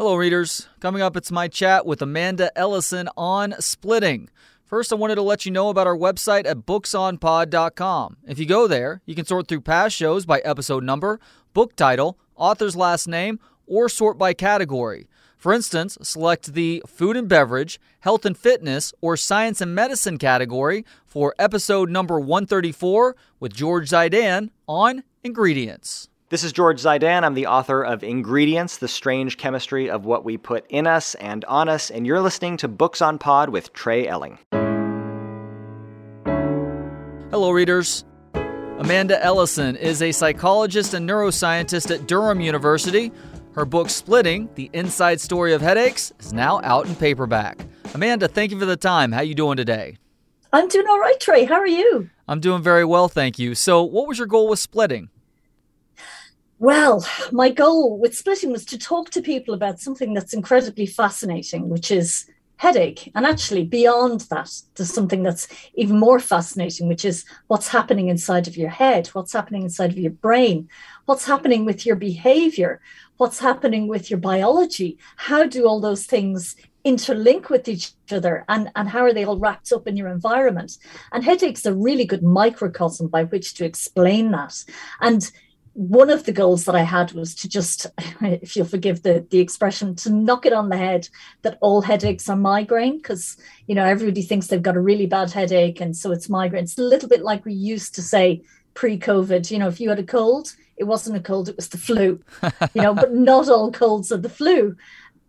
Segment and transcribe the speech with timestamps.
[0.00, 0.66] Hello, readers.
[0.80, 4.30] Coming up, it's my chat with Amanda Ellison on splitting.
[4.64, 8.16] First, I wanted to let you know about our website at booksonpod.com.
[8.26, 11.20] If you go there, you can sort through past shows by episode number,
[11.52, 15.06] book title, author's last name, or sort by category.
[15.36, 20.86] For instance, select the food and beverage, health and fitness, or science and medicine category
[21.04, 26.09] for episode number 134 with George Zaidan on ingredients.
[26.30, 27.24] This is George Zaidan.
[27.24, 31.44] I'm the author of Ingredients The Strange Chemistry of What We Put in Us and
[31.46, 34.38] On Us, and you're listening to Books on Pod with Trey Elling.
[37.32, 38.04] Hello, readers.
[38.32, 43.10] Amanda Ellison is a psychologist and neuroscientist at Durham University.
[43.56, 47.58] Her book, Splitting The Inside Story of Headaches, is now out in paperback.
[47.92, 49.10] Amanda, thank you for the time.
[49.10, 49.96] How are you doing today?
[50.52, 51.44] I'm doing all right, Trey.
[51.46, 52.08] How are you?
[52.28, 53.56] I'm doing very well, thank you.
[53.56, 55.10] So, what was your goal with Splitting?
[56.60, 61.70] Well, my goal with splitting was to talk to people about something that's incredibly fascinating,
[61.70, 63.10] which is headache.
[63.14, 68.46] And actually, beyond that, there's something that's even more fascinating, which is what's happening inside
[68.46, 70.68] of your head, what's happening inside of your brain,
[71.06, 72.82] what's happening with your behavior,
[73.16, 74.98] what's happening with your biology.
[75.16, 79.38] How do all those things interlink with each other and, and how are they all
[79.38, 80.76] wrapped up in your environment?
[81.12, 84.62] And headache's a really good microcosm by which to explain that.
[85.00, 85.30] And
[85.80, 87.86] one of the goals that I had was to just,
[88.20, 91.08] if you'll forgive the, the expression, to knock it on the head
[91.40, 95.32] that all headaches are migraine, because you know everybody thinks they've got a really bad
[95.32, 96.64] headache, and so it's migraine.
[96.64, 98.42] It's a little bit like we used to say
[98.74, 99.50] pre-COVID.
[99.50, 102.20] You know, if you had a cold, it wasn't a cold; it was the flu.
[102.74, 104.76] You know, but not all colds are the flu,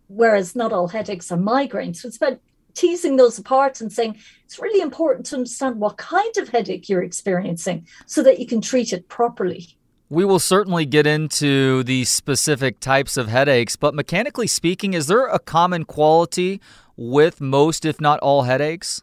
[0.08, 1.94] whereas not all headaches are migraine.
[1.94, 2.40] So it's about
[2.74, 7.02] teasing those apart and saying it's really important to understand what kind of headache you're
[7.02, 9.78] experiencing so that you can treat it properly.
[10.12, 15.26] We will certainly get into the specific types of headaches, but mechanically speaking, is there
[15.26, 16.60] a common quality
[16.98, 19.02] with most, if not all, headaches?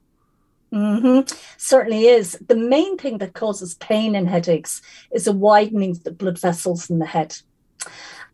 [0.71, 1.35] Mm-hmm.
[1.57, 2.37] Certainly is.
[2.47, 6.92] The main thing that causes pain in headaches is a widening of the blood vessels
[6.92, 7.36] in the head.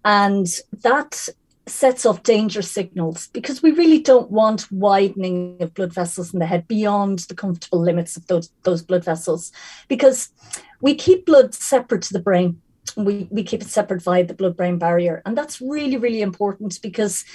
[0.04, 0.46] And
[0.82, 1.30] that
[1.68, 6.46] sets off danger signals because we really don't want widening of blood vessels in the
[6.46, 9.54] head beyond the comfortable limits of those, those blood vessels
[9.88, 10.30] because
[10.82, 12.62] we keep blood separate to the brain
[12.96, 15.22] we, we keep it separate via the blood brain barrier.
[15.26, 17.26] And that's really, really important because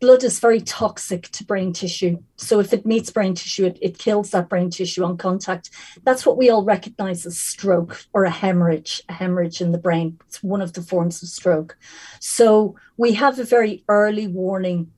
[0.00, 2.18] blood is very toxic to brain tissue.
[2.36, 5.70] So if it meets brain tissue, it, it kills that brain tissue on contact.
[6.02, 10.18] That's what we all recognize as stroke or a hemorrhage, a hemorrhage in the brain.
[10.26, 11.76] It's one of the forms of stroke.
[12.20, 14.90] So we have a very early warning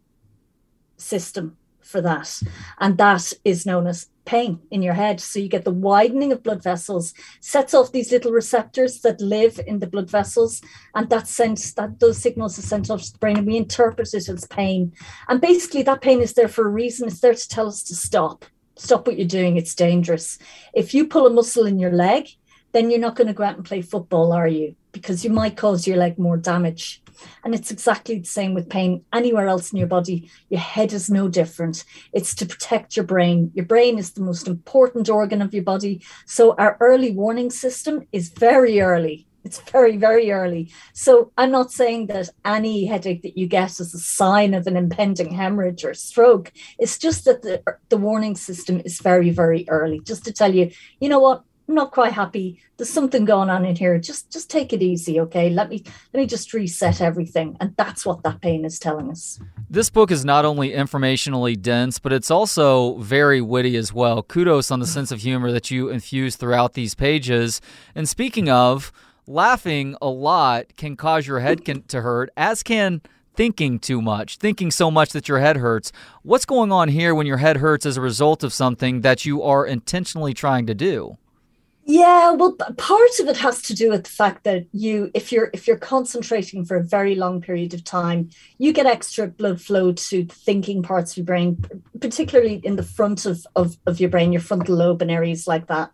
[0.97, 2.43] system for that.
[2.81, 5.21] And that is known as pain in your head.
[5.21, 9.59] So you get the widening of blood vessels, sets off these little receptors that live
[9.67, 10.61] in the blood vessels,
[10.95, 14.13] and that sense that those signals are sent off to the brain, and we interpret
[14.13, 14.93] it as pain.
[15.29, 17.09] And basically, that pain is there for a reason.
[17.09, 18.45] It's there to tell us to stop.
[18.77, 19.57] Stop what you're doing.
[19.57, 20.39] It's dangerous.
[20.75, 22.29] If you pull a muscle in your leg,
[22.77, 24.77] then you're not going to go out and play football, are you?
[24.93, 27.03] Because you might cause your leg more damage.
[27.43, 30.31] And it's exactly the same with pain anywhere else in your body.
[30.51, 31.85] Your head is no different.
[32.13, 33.51] It's to protect your brain.
[33.55, 36.05] Your brain is the most important organ of your body.
[36.27, 39.27] So our early warning system is very early.
[39.43, 40.71] It's very, very early.
[40.93, 44.77] So I'm not saying that any headache that you get is a sign of an
[44.77, 46.53] impending hemorrhage or stroke.
[46.79, 50.73] It's just that the, the warning system is very, very early, just to tell you,
[51.01, 52.61] you know what, I'm not quite happy.
[52.77, 53.99] There's something going on in here.
[53.99, 55.51] Just just take it easy, okay?
[55.51, 55.83] Let me
[56.13, 57.57] let me just reset everything.
[57.61, 59.41] And that's what that pain is telling us.
[59.69, 64.23] This book is not only informationally dense, but it's also very witty as well.
[64.23, 67.61] Kudos on the sense of humor that you infuse throughout these pages.
[67.97, 68.93] And speaking of,
[69.27, 73.03] laughing a lot can cause your head can, to hurt, as can
[73.35, 75.93] thinking too much, thinking so much that your head hurts.
[76.23, 79.43] What's going on here when your head hurts as a result of something that you
[79.43, 81.19] are intentionally trying to do?
[81.89, 85.51] Yeah, well, part of it has to do with the fact that you, if you're
[85.53, 89.93] if you're concentrating for a very long period of time, you get extra blood flow
[89.93, 91.65] to the thinking parts of your brain,
[92.01, 95.69] particularly in the front of of, of your brain, your frontal lobe and areas like
[95.69, 95.93] that.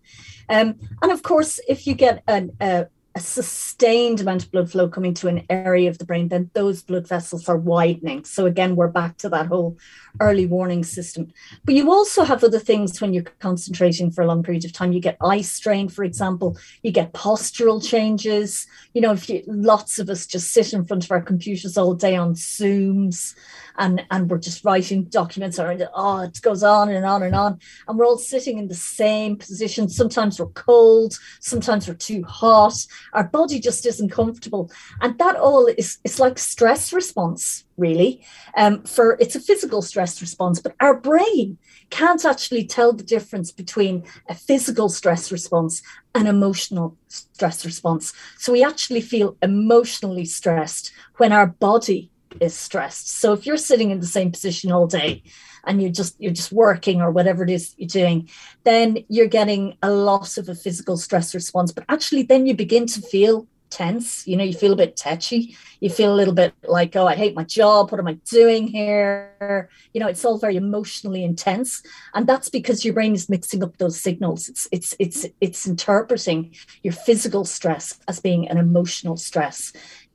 [0.48, 4.88] Um, and of course, if you get an, a, a sustained amount of blood flow
[4.88, 8.24] coming to an area of the brain, then those blood vessels are widening.
[8.24, 9.76] So again, we're back to that whole
[10.20, 11.32] early warning system.
[11.64, 14.92] But you also have other things when you're concentrating for a long period of time.
[14.92, 16.56] You get eye strain, for example.
[16.82, 18.66] You get postural changes.
[18.94, 21.94] You know, if you, lots of us just sit in front of our computers all
[21.94, 23.34] day on Zooms,
[23.78, 27.58] and and we're just writing documents, or oh, it goes on and on and on,
[27.88, 29.88] and we're all sitting in the same position.
[29.88, 32.72] Sometimes we're cold, sometimes we're too hot
[33.12, 34.70] our body just isn't comfortable.
[35.00, 38.24] And that all is it's like stress response, really.
[38.56, 41.58] Um, for it's a physical stress response, but our brain
[41.90, 45.82] can't actually tell the difference between a physical stress response
[46.14, 48.12] and emotional stress response.
[48.38, 53.08] So we actually feel emotionally stressed when our body is stressed.
[53.08, 55.22] So if you're sitting in the same position all day
[55.64, 58.28] and you're just you're just working or whatever it is you're doing,
[58.64, 61.72] then you're getting a loss of a physical stress response.
[61.72, 64.26] But actually then you begin to feel tense.
[64.28, 65.56] You know, you feel a bit tetchy.
[65.80, 67.90] You feel a little bit like, oh, I hate my job.
[67.90, 69.70] What am I doing here?
[69.92, 71.82] You know, it's all very emotionally intense,
[72.14, 74.48] and that's because your brain is mixing up those signals.
[74.48, 79.72] It's it's it's it's interpreting your physical stress as being an emotional stress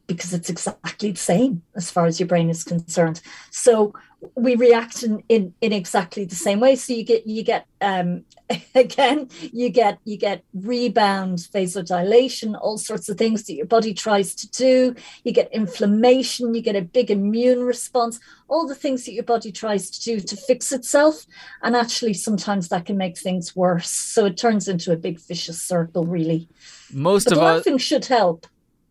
[0.07, 3.21] because it's exactly the same as far as your brain is concerned.
[3.51, 3.93] So
[4.35, 6.75] we react in, in, in exactly the same way.
[6.75, 8.23] So you get you get um,
[8.75, 14.33] again you get you get rebound vasodilation, all sorts of things that your body tries
[14.35, 14.95] to do.
[15.23, 19.51] You get inflammation, you get a big immune response, all the things that your body
[19.51, 21.25] tries to do to fix itself.
[21.61, 23.89] And actually sometimes that can make things worse.
[23.89, 26.47] So it turns into a big vicious circle, really.
[26.91, 28.47] Most but of laughing us should help.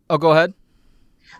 [0.09, 0.53] Oh, go ahead.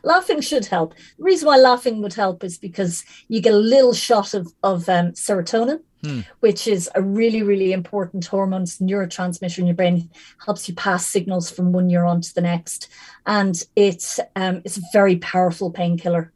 [0.04, 0.94] Laughing should help.
[1.18, 4.88] The reason why laughing would help is because you get a little shot of, of
[4.90, 6.20] um, serotonin, Hmm.
[6.42, 10.12] which is a really, really important hormone, neurotransmitter in your brain,
[10.46, 12.88] helps you pass signals from one neuron to the next.
[13.26, 16.32] And it's, um, it's a very powerful painkiller.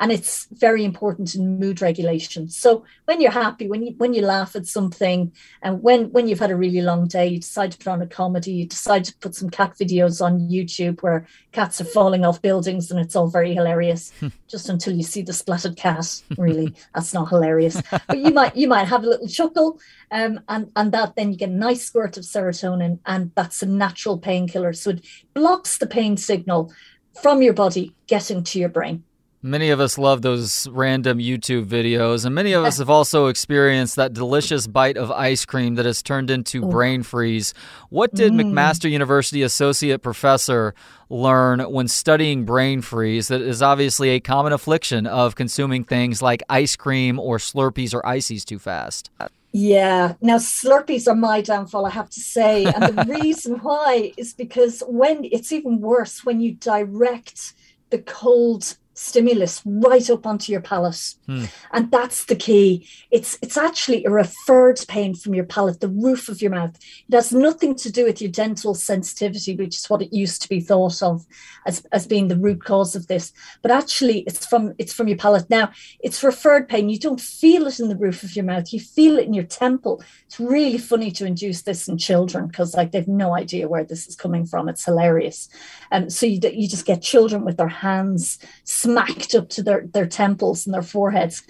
[0.00, 2.48] And it's very important in mood regulation.
[2.48, 5.32] So when you're happy, when you when you laugh at something,
[5.62, 8.06] and when when you've had a really long day, you decide to put on a
[8.06, 12.42] comedy, you decide to put some cat videos on YouTube where cats are falling off
[12.42, 14.12] buildings and it's all very hilarious.
[14.48, 17.80] just until you see the splattered cat, really, that's not hilarious.
[17.90, 19.80] But you might you might have a little chuckle,
[20.10, 23.66] um, and and that then you get a nice squirt of serotonin, and that's a
[23.66, 24.72] natural painkiller.
[24.72, 26.72] So it blocks the pain signal
[27.20, 29.04] from your body getting to your brain.
[29.46, 33.96] Many of us love those random YouTube videos, and many of us have also experienced
[33.96, 36.68] that delicious bite of ice cream that has turned into oh.
[36.68, 37.52] brain freeze.
[37.90, 38.40] What did mm.
[38.40, 40.74] McMaster University Associate Professor
[41.10, 46.42] learn when studying brain freeze that is obviously a common affliction of consuming things like
[46.48, 49.10] ice cream or Slurpees or ices too fast?
[49.52, 50.14] Yeah.
[50.22, 52.64] Now, Slurpees are my downfall, I have to say.
[52.64, 57.52] And the reason why is because when it's even worse when you direct
[57.90, 61.14] the cold stimulus right up onto your palate.
[61.26, 61.44] Hmm.
[61.72, 62.88] And that's the key.
[63.10, 66.76] It's it's actually a referred pain from your palate, the roof of your mouth.
[67.08, 70.48] It has nothing to do with your dental sensitivity, which is what it used to
[70.48, 71.26] be thought of
[71.66, 73.32] as, as being the root cause of this.
[73.62, 75.50] But actually it's from it's from your palate.
[75.50, 76.88] Now it's referred pain.
[76.88, 79.44] You don't feel it in the roof of your mouth, you feel it in your
[79.44, 80.02] temple.
[80.26, 84.06] It's really funny to induce this in children because like they've no idea where this
[84.06, 84.68] is coming from.
[84.68, 85.48] It's hilarious.
[85.90, 88.38] And um, so you, you just get children with their hands
[88.84, 91.42] smacked up to their, their temples and their foreheads.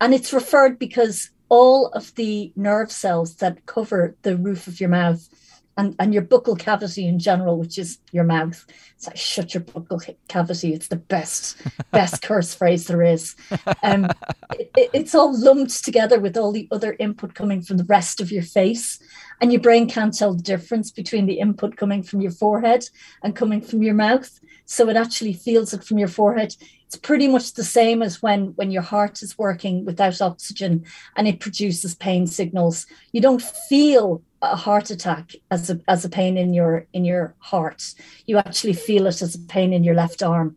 [0.00, 4.90] And it's referred because all of the nerve cells that cover the roof of your
[4.90, 5.28] mouth
[5.76, 8.64] and, and your buccal cavity in general, which is your mouth.
[8.96, 10.72] So shut your buccal cavity.
[10.72, 13.36] It's the best, best curse phrase there is.
[13.82, 14.06] Um,
[14.52, 18.32] it, it's all lumped together with all the other input coming from the rest of
[18.32, 18.98] your face.
[19.40, 22.88] And your brain can't tell the difference between the input coming from your forehead
[23.22, 24.40] and coming from your mouth.
[24.64, 26.56] So it actually feels it from your forehead.
[26.86, 30.84] It's pretty much the same as when, when your heart is working without oxygen
[31.16, 32.86] and it produces pain signals.
[33.12, 34.22] You don't feel
[34.52, 37.94] a heart attack as a, as a pain in your in your heart.
[38.26, 40.56] You actually feel it as a pain in your left arm.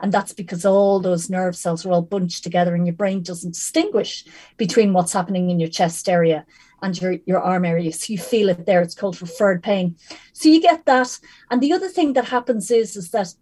[0.00, 3.52] And that's because all those nerve cells are all bunched together and your brain doesn't
[3.52, 4.24] distinguish
[4.56, 6.46] between what's happening in your chest area
[6.82, 7.92] and your, your arm area.
[7.92, 8.80] So you feel it there.
[8.80, 9.96] It's called referred pain.
[10.32, 11.18] So you get that.
[11.50, 13.34] And the other thing that happens is, is that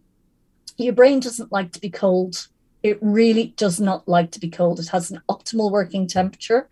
[0.76, 2.48] your brain doesn't like to be cold.
[2.82, 4.80] It really does not like to be cold.
[4.80, 6.68] It has an optimal working temperature.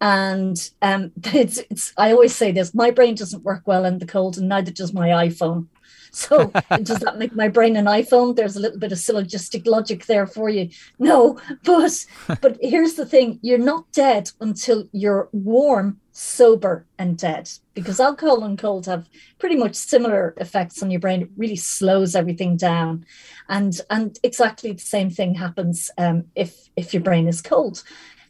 [0.00, 4.06] And um, it's, it's, I always say this my brain doesn't work well in the
[4.06, 5.68] cold, and neither does my iPhone.
[6.14, 6.52] So
[6.84, 8.36] does that make my brain an iPhone?
[8.36, 10.70] There's a little bit of syllogistic logic there for you.
[11.00, 12.06] No, but
[12.40, 17.50] but here's the thing: you're not dead until you're warm, sober, and dead.
[17.74, 19.08] Because alcohol and cold have
[19.40, 21.22] pretty much similar effects on your brain.
[21.22, 23.04] It really slows everything down,
[23.48, 27.82] and and exactly the same thing happens um, if if your brain is cold.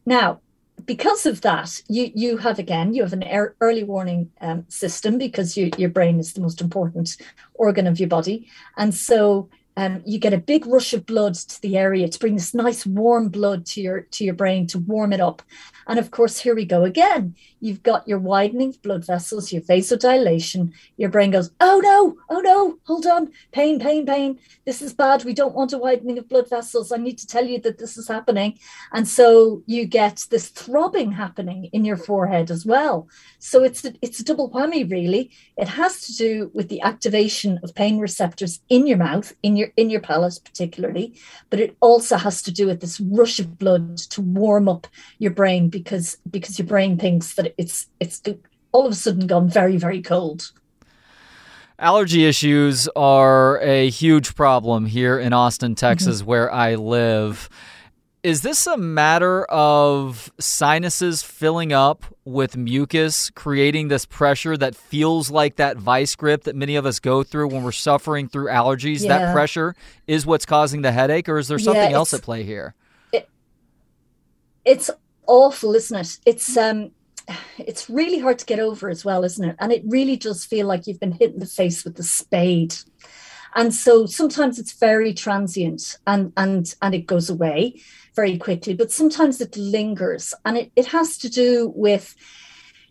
[0.07, 0.41] Now,
[0.85, 3.25] because of that, you you have again you have an
[3.61, 7.17] early warning um, system because you, your brain is the most important
[7.55, 11.61] organ of your body, and so um, you get a big rush of blood to
[11.61, 15.13] the area to bring this nice warm blood to your to your brain to warm
[15.13, 15.43] it up.
[15.87, 17.35] And of course here we go again.
[17.61, 20.73] You've got your widening blood vessels your vasodilation.
[20.97, 23.33] Your brain goes oh no oh no hold on.
[23.51, 24.39] Pain pain pain.
[24.65, 25.25] This is bad.
[25.25, 26.93] We don't want a widening of blood vessels.
[26.93, 28.59] I need to tell you that this is happening.
[28.93, 33.09] And so you get this throbbing happening in your forehead as well.
[33.41, 35.33] So it's a, it's a double whammy really.
[35.57, 39.64] It has to do with the activation of pain receptors in your mouth in your
[39.77, 41.15] in your palate particularly
[41.51, 44.87] but it also has to do with this rush of blood to warm up
[45.19, 48.23] your brain because because your brain thinks that it's it's
[48.73, 50.53] all of a sudden gone very very cold
[51.77, 56.31] Allergy issues are a huge problem here in Austin, Texas, mm-hmm.
[56.31, 57.49] where I live.
[58.25, 65.31] Is this a matter of sinuses filling up with mucus, creating this pressure that feels
[65.31, 69.03] like that vice grip that many of us go through when we're suffering through allergies?
[69.03, 69.19] Yeah.
[69.19, 69.77] That pressure
[70.07, 72.75] is what's causing the headache, or is there something yeah, else at play here?
[73.13, 73.29] It,
[74.65, 74.89] it's
[75.27, 76.19] awful, isn't it?
[76.25, 76.93] It's um,
[77.59, 79.57] it's really hard to get over as well, isn't it?
[79.59, 82.75] And it really does feel like you've been hit in the face with a spade.
[83.55, 87.81] And so sometimes it's very transient and and and it goes away
[88.15, 92.15] very quickly, but sometimes it lingers and it, it has to do with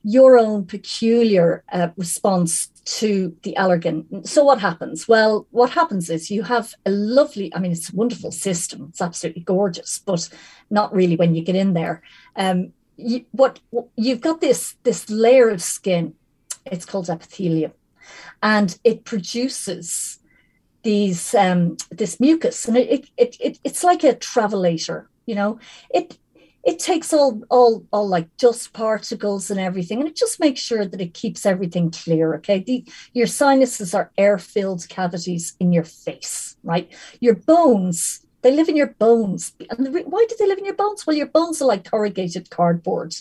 [0.04, 4.28] your own peculiar uh, response to the allergen.
[4.28, 5.08] So, what happens?
[5.08, 9.02] Well, what happens is you have a lovely, I mean, it's a wonderful system, it's
[9.02, 10.28] absolutely gorgeous, but
[10.70, 12.04] not really when you get in there.
[12.36, 13.60] Um, you, what
[13.96, 16.14] you've got this this layer of skin,
[16.66, 17.72] it's called epithelium,
[18.42, 20.20] and it produces
[20.84, 25.60] these um, this mucus, and it, it, it it's like a travelator you know?
[25.94, 26.18] It
[26.64, 30.86] it takes all all all like dust particles and everything and it just makes sure
[30.86, 32.60] that it keeps everything clear okay?
[32.60, 36.92] The, your sinuses are air filled cavities in your face right?
[37.20, 40.76] Your bones they live in your bones and the, why do they live in your
[40.76, 41.06] bones?
[41.06, 43.16] Well your bones are like corrugated cardboard.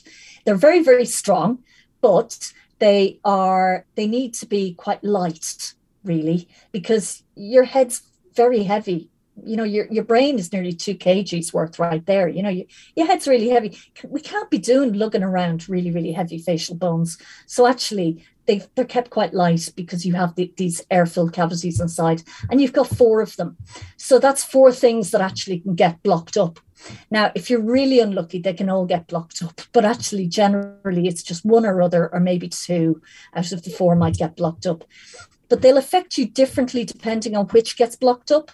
[0.44, 1.58] They're very very strong
[2.00, 8.02] but they are they need to be quite light really because your head's
[8.34, 9.08] very heavy.
[9.42, 12.28] You know your, your brain is nearly two kgs worth right there.
[12.28, 12.66] You know you,
[12.96, 13.78] your head's really heavy.
[14.06, 17.18] We can't be doing lugging around really really heavy facial bones.
[17.46, 21.80] So actually they they're kept quite light because you have the, these air filled cavities
[21.80, 23.56] inside and you've got four of them.
[23.96, 26.60] So that's four things that actually can get blocked up.
[27.10, 31.22] Now if you're really unlucky they can all get blocked up but actually generally it's
[31.22, 33.00] just one or other or maybe two
[33.34, 34.84] out of the four might get blocked up
[35.52, 38.50] but they'll affect you differently depending on which gets blocked up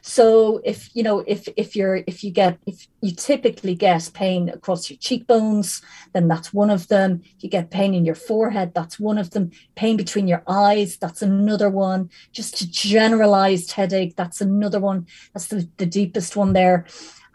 [0.00, 4.48] so if you know if if you're if you get if you typically get pain
[4.48, 7.22] across your cheekbones, then that's one of them.
[7.40, 9.50] You get pain in your forehead, that's one of them.
[9.74, 12.08] Pain between your eyes, that's another one.
[12.32, 15.06] Just a generalized headache, that's another one.
[15.34, 16.86] That's the, the deepest one there.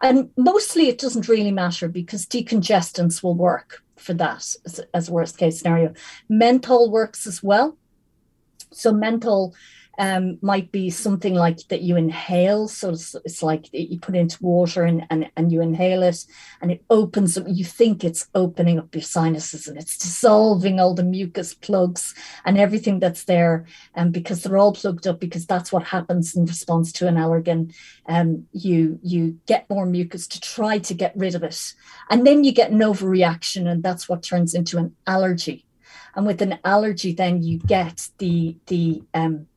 [0.01, 5.37] And mostly it doesn't really matter because decongestants will work for that as, as worst
[5.37, 5.93] case scenario.
[6.27, 7.77] Menthol works as well.
[8.71, 9.53] So menthol
[10.01, 12.67] um, might be something like that you inhale.
[12.67, 16.25] So it's, it's like you put into water and, and, and you inhale it
[16.61, 17.45] and it opens up.
[17.47, 22.57] You think it's opening up your sinuses and it's dissolving all the mucus plugs and
[22.57, 23.65] everything that's there.
[23.93, 27.15] And um, because they're all plugged up, because that's what happens in response to an
[27.15, 27.73] allergen.
[28.07, 31.73] Um, you, you get more mucus to try to get rid of it.
[32.09, 35.65] And then you get an overreaction, and that's what turns into an allergy
[36.15, 39.47] and with an allergy then you get the the um,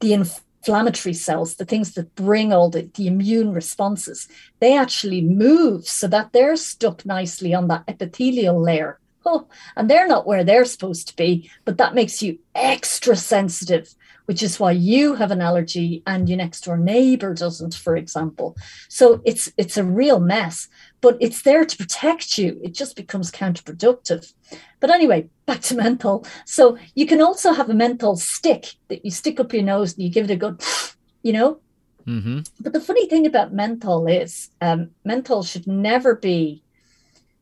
[0.00, 4.28] the inflammatory cells the things that bring all the, the immune responses.
[4.60, 8.98] They actually move so that they're stuck nicely on that epithelial layer.
[9.26, 9.46] Oh,
[9.76, 13.94] and they're not where they're supposed to be but that makes you extra sensitive
[14.28, 18.54] which is why you have an allergy and your next door neighbor doesn't for example.
[18.88, 20.68] So it's it's a real mess
[21.00, 22.60] but it's there to protect you.
[22.62, 24.32] It just becomes counterproductive.
[24.80, 26.26] But anyway back to menthol.
[26.44, 30.02] So you can also have a menthol stick that you stick up your nose and
[30.02, 30.62] you give it a good
[31.22, 31.60] you know?
[32.06, 32.38] Mm-hmm.
[32.60, 36.62] but the funny thing about menthol is um, menthol should never be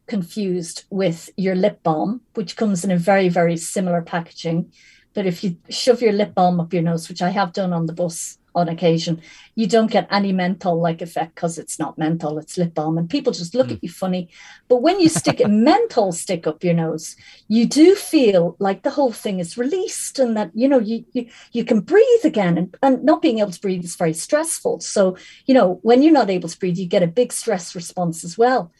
[0.08, 4.72] confused with your lip balm which comes in a very very similar packaging.
[5.14, 7.86] But if you shove your lip balm up your nose, which I have done on
[7.86, 9.20] the bus on occasion,
[9.54, 12.96] you don't get any menthol like effect because it's not menthol, it's lip balm.
[12.96, 13.74] And people just look mm.
[13.74, 14.30] at you funny.
[14.66, 17.16] But when you stick a menthol stick up your nose,
[17.48, 21.28] you do feel like the whole thing is released and that, you know, you you,
[21.52, 22.56] you can breathe again.
[22.56, 24.80] And, and not being able to breathe is very stressful.
[24.80, 28.24] So, you know, when you're not able to breathe, you get a big stress response
[28.24, 28.72] as well.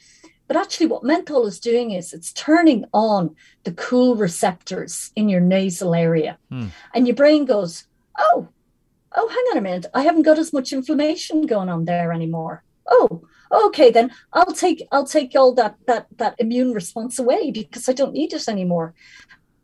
[0.49, 5.41] But actually, what menthol is doing is it's turning on the cool receptors in your
[5.41, 6.39] nasal area.
[6.51, 6.69] Hmm.
[6.95, 7.85] And your brain goes,
[8.17, 8.49] oh,
[9.17, 12.63] oh, hang on a minute, I haven't got as much inflammation going on there anymore.
[12.89, 17.89] Oh, okay, then I'll take I'll take all that that that immune response away because
[17.89, 18.95] I don't need it anymore.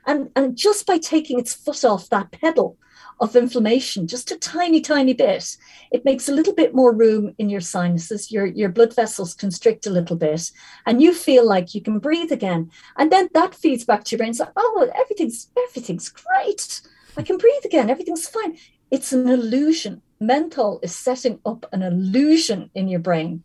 [0.07, 2.77] And and just by taking its foot off that pedal
[3.21, 5.57] of inflammation, just a tiny, tiny bit,
[5.93, 8.33] it makes a little bit more room in your sinuses.
[8.33, 10.51] Your your blood vessels constrict a little bit,
[10.87, 12.71] and you feel like you can breathe again.
[12.97, 14.35] And then that feeds back to your brain.
[14.39, 16.81] Like, oh, everything's everything's great.
[17.17, 17.91] I can breathe again.
[17.91, 18.57] Everything's fine.
[18.93, 20.03] It's an illusion.
[20.21, 23.43] Menthol is setting up an illusion in your brain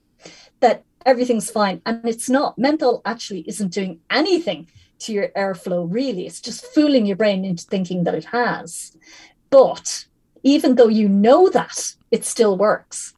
[0.59, 1.81] that everything's fine.
[1.85, 2.57] And it's not.
[2.57, 4.67] Menthol actually isn't doing anything
[4.99, 6.27] to your airflow, really.
[6.27, 8.97] It's just fooling your brain into thinking that it has.
[9.49, 10.05] But
[10.43, 13.13] even though you know that, it still works.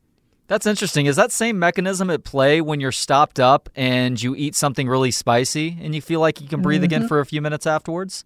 [0.45, 1.07] That's interesting.
[1.07, 5.11] Is that same mechanism at play when you're stopped up and you eat something really
[5.11, 6.85] spicy and you feel like you can breathe mm-hmm.
[6.85, 8.23] again for a few minutes afterwards?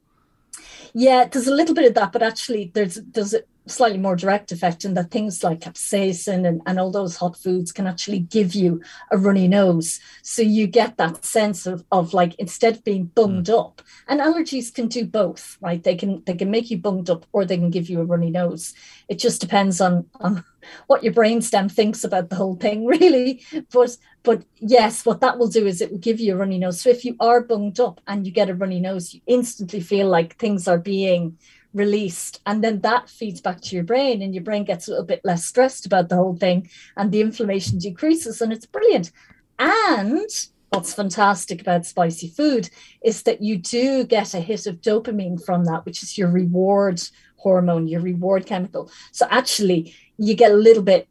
[0.93, 3.33] Yeah, there's a little bit of that, but actually, there's there's
[3.65, 7.72] slightly more direct effect in that things like capsaicin and, and all those hot foods
[7.72, 10.00] can actually give you a runny nose.
[10.22, 13.60] So you get that sense of, of like instead of being bunged mm.
[13.60, 15.82] up, and allergies can do both, right?
[15.82, 18.29] They can they can make you bunged up or they can give you a runny
[18.29, 18.74] nose.
[19.08, 20.43] It just depends on on
[20.88, 23.43] what your brainstem thinks about the whole thing, really.
[23.72, 26.82] But but yes, what that will do is it will give you a runny nose.
[26.82, 30.10] So if you are bunged up and you get a runny nose, you instantly feel
[30.10, 31.38] like things are being
[31.73, 35.05] released and then that feeds back to your brain and your brain gets a little
[35.05, 39.11] bit less stressed about the whole thing and the inflammation decreases and it's brilliant.
[39.59, 40.29] And
[40.69, 42.69] what's fantastic about spicy food
[43.03, 47.01] is that you do get a hit of dopamine from that which is your reward
[47.37, 48.91] hormone your reward chemical.
[49.11, 51.07] So actually you get a little bit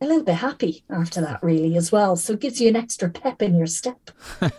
[0.00, 2.16] a little bit happy after that, really, as well.
[2.16, 4.10] So it gives you an extra pep in your step.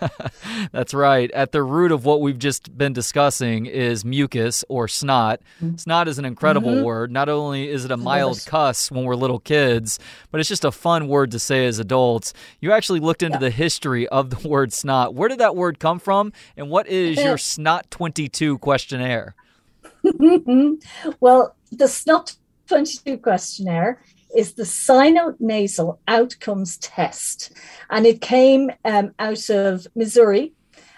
[0.71, 1.29] That's right.
[1.31, 5.41] At the root of what we've just been discussing is mucus or snot.
[5.61, 5.75] Mm-hmm.
[5.75, 6.83] Snot is an incredible mm-hmm.
[6.83, 7.11] word.
[7.11, 9.99] Not only is it a mild cuss when we're little kids,
[10.31, 12.33] but it's just a fun word to say as adults.
[12.59, 13.39] You actually looked into yeah.
[13.39, 15.13] the history of the word snot.
[15.13, 16.33] Where did that word come from?
[16.57, 19.35] And what is your Snot 22 questionnaire?
[21.19, 22.35] well, the Snot
[22.67, 24.01] 22 questionnaire
[24.35, 27.53] is the sinonasal outcomes test.
[27.89, 30.53] And it came um, out of Missouri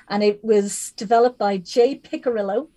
[0.10, 2.70] and it was developed by Jay Piccirillo.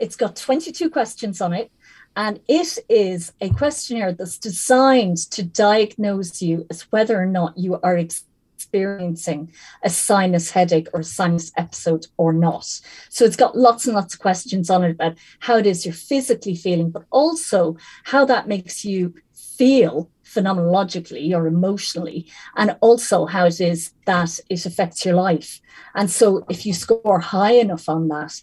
[0.00, 1.70] It's got 22 questions on it.
[2.16, 7.78] And it is a questionnaire that's designed to diagnose you as whether or not you
[7.82, 12.64] are experiencing a sinus headache or a sinus episode or not.
[13.10, 15.94] So it's got lots and lots of questions on it about how it is you're
[15.94, 23.46] physically feeling, but also how that makes you feel phenomenologically or emotionally, and also how
[23.46, 25.60] it is that it affects your life.
[25.94, 28.40] And so, if you score high enough on that,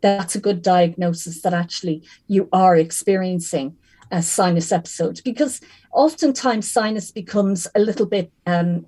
[0.00, 3.76] that's a good diagnosis that actually you are experiencing
[4.10, 5.60] a sinus episode because
[5.92, 8.86] oftentimes sinus becomes a little bit um,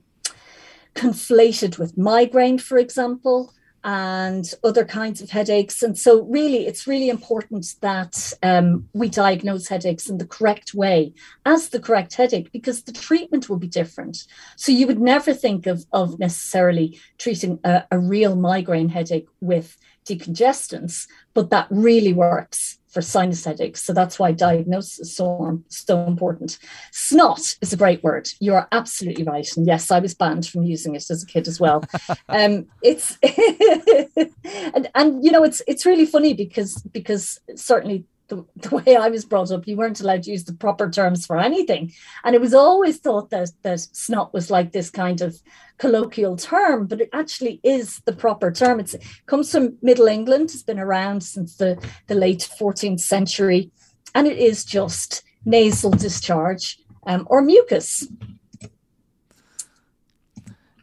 [0.95, 3.53] conflated with migraine, for example
[3.85, 5.83] and other kinds of headaches.
[5.83, 11.13] And so, really, it's really important that um, we diagnose headaches in the correct way
[11.47, 14.25] as the correct headache because the treatment will be different.
[14.57, 19.77] So, you would never think of, of necessarily treating a, a real migraine headache with
[20.09, 23.83] decongestants, but that really works for sinus headaches.
[23.83, 26.59] So that's why diagnosis is so, so important.
[26.91, 28.29] Snot is a great word.
[28.41, 29.49] You are absolutely right.
[29.57, 31.85] And yes, I was banned from using it as a kid as well.
[32.29, 33.19] um, it's
[34.75, 39.09] and, and you know it's it's really funny because because certainly the, the way I
[39.09, 41.93] was brought up, you weren't allowed to use the proper terms for anything.
[42.25, 45.37] And it was always thought that, that snot was like this kind of
[45.79, 48.81] colloquial term, but it actually is the proper term.
[48.81, 53.71] It's, it comes from Middle England, it's been around since the, the late 14th century,
[54.15, 58.07] and it is just nasal discharge um, or mucus.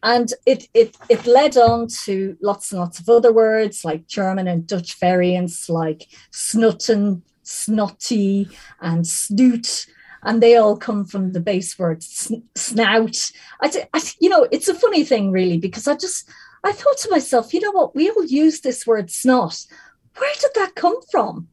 [0.01, 4.47] And it, it, it led on to lots and lots of other words like German
[4.47, 8.49] and Dutch variants like snutten, snotty
[8.81, 9.87] and snoot
[10.25, 13.31] and they all come from the base word snout.
[13.61, 16.27] I, I, you know it's a funny thing really because i just
[16.63, 17.95] i thought to myself you know what?
[17.95, 19.65] We all use this word snot.
[20.17, 21.47] Where did that come from?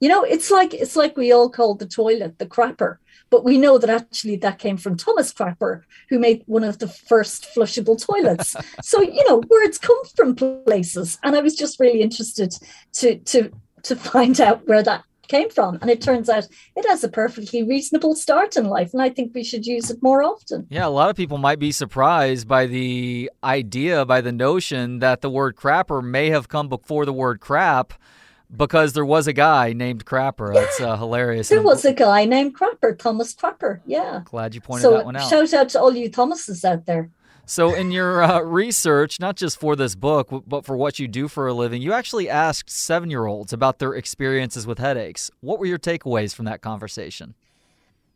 [0.00, 2.98] You know it's like it's like we all called the toilet the crapper
[3.30, 6.88] but we know that actually that came from thomas crapper who made one of the
[6.88, 8.56] first flushable toilets.
[8.82, 12.52] So you know words come from places and i was just really interested
[12.94, 13.50] to to
[13.84, 15.78] to find out where that came from.
[15.80, 18.92] And it turns out it has a perfectly reasonable start in life.
[18.92, 20.66] And I think we should use it more often.
[20.70, 25.20] Yeah, a lot of people might be surprised by the idea, by the notion that
[25.20, 27.92] the word crapper may have come before the word crap.
[28.56, 30.54] because there was a guy named Crapper.
[30.54, 31.48] That's uh, hilarious.
[31.50, 33.80] There was a guy named Crapper, Thomas Crapper.
[33.86, 34.22] Yeah.
[34.24, 35.28] Glad you pointed so that one out.
[35.28, 37.10] Shout out to all you Thomases out there.
[37.48, 41.28] So, in your uh, research, not just for this book, but for what you do
[41.28, 45.30] for a living, you actually asked seven year olds about their experiences with headaches.
[45.40, 47.34] What were your takeaways from that conversation?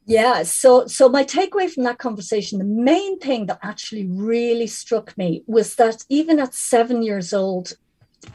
[0.05, 5.17] Yeah, so so my takeaway from that conversation, the main thing that actually really struck
[5.17, 7.73] me was that even at seven years old,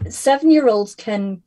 [0.09, 1.43] seven year olds can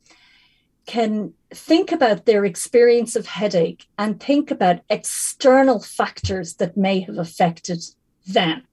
[0.85, 7.17] can think about their experience of headache and think about external factors that may have
[7.17, 7.83] affected
[8.25, 8.63] them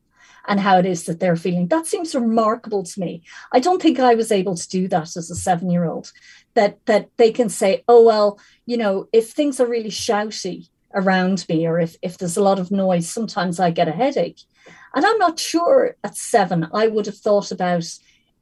[0.49, 1.69] and how it is that they're feeling.
[1.69, 3.23] That seems remarkable to me.
[3.53, 6.11] I don't think I was able to do that as a seven year old.
[6.55, 11.47] That that they can say, oh well, you know, if things are really shouty around
[11.49, 14.41] me, or if if there's a lot of noise, sometimes I get a headache.
[14.95, 17.85] And I'm not sure at seven I would have thought about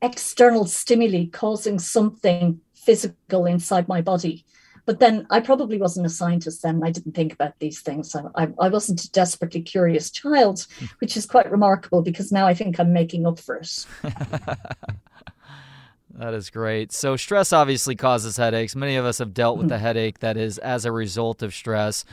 [0.01, 4.45] external stimuli causing something physical inside my body
[4.87, 6.83] but then I probably wasn't a scientist then.
[6.83, 8.17] I didn't think about these things.
[8.37, 10.67] I, I wasn't a desperately curious child,
[11.01, 13.87] which is quite remarkable because now I think I'm making up for it.
[16.19, 16.93] That is great.
[16.93, 18.75] So, stress obviously causes headaches.
[18.75, 22.07] Many of us have dealt with the headache that is as a result of stress.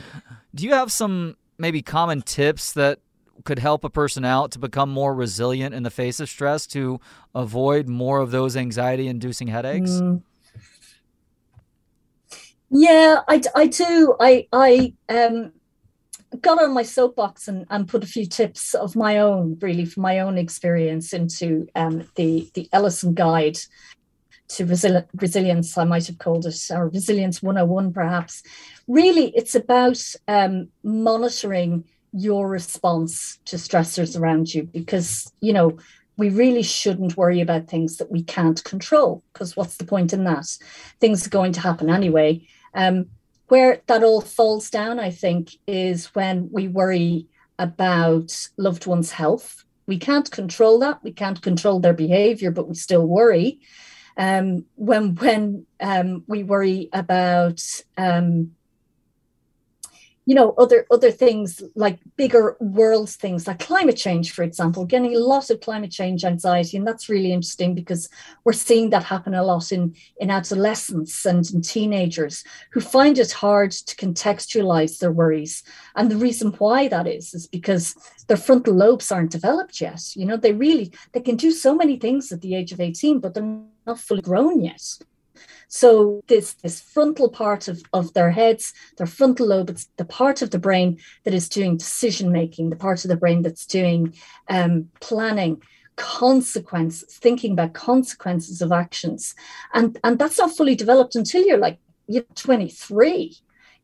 [0.54, 2.98] Do you have some maybe common tips that
[3.44, 7.00] could help a person out to become more resilient in the face of stress to
[7.34, 9.92] avoid more of those anxiety inducing headaches?
[9.92, 10.20] Mm.
[12.74, 14.16] Yeah, I, I do.
[14.20, 15.52] I I um
[16.40, 20.02] got on my soapbox and, and put a few tips of my own, really, from
[20.04, 23.58] my own experience into um, the the Ellison Guide
[24.48, 28.42] to Resili- Resilience, I might have called it, or Resilience 101, perhaps.
[28.88, 35.78] Really, it's about um, monitoring your response to stressors around you because, you know,
[36.16, 40.24] we really shouldn't worry about things that we can't control because what's the point in
[40.24, 40.46] that?
[41.00, 42.46] Things are going to happen anyway.
[42.74, 43.06] Um,
[43.48, 47.26] where that all falls down, I think, is when we worry
[47.58, 49.64] about loved ones' health.
[49.86, 51.02] We can't control that.
[51.04, 53.60] We can't control their behavior, but we still worry.
[54.16, 57.62] Um, when when um, we worry about
[57.98, 58.52] um,
[60.26, 65.14] you know other other things like bigger world things like climate change for example getting
[65.14, 66.76] a lot of climate change anxiety.
[66.76, 68.08] And that's really interesting because
[68.44, 73.32] we're seeing that happen a lot in in adolescents and in teenagers who find it
[73.32, 75.62] hard to contextualize their worries.
[75.96, 77.94] And the reason why that is is because
[78.28, 80.02] their frontal lobes aren't developed yet.
[80.16, 83.20] You know they really they can do so many things at the age of 18
[83.20, 84.82] but they're not fully grown yet
[85.74, 90.40] so this this frontal part of, of their heads, their frontal lobe, it's the part
[90.40, 94.14] of the brain that is doing decision making, the part of the brain that's doing
[94.48, 95.60] um, planning,
[95.96, 99.34] consequences, thinking about consequences of actions.
[99.72, 103.36] And and that's not fully developed until you're like you're 23.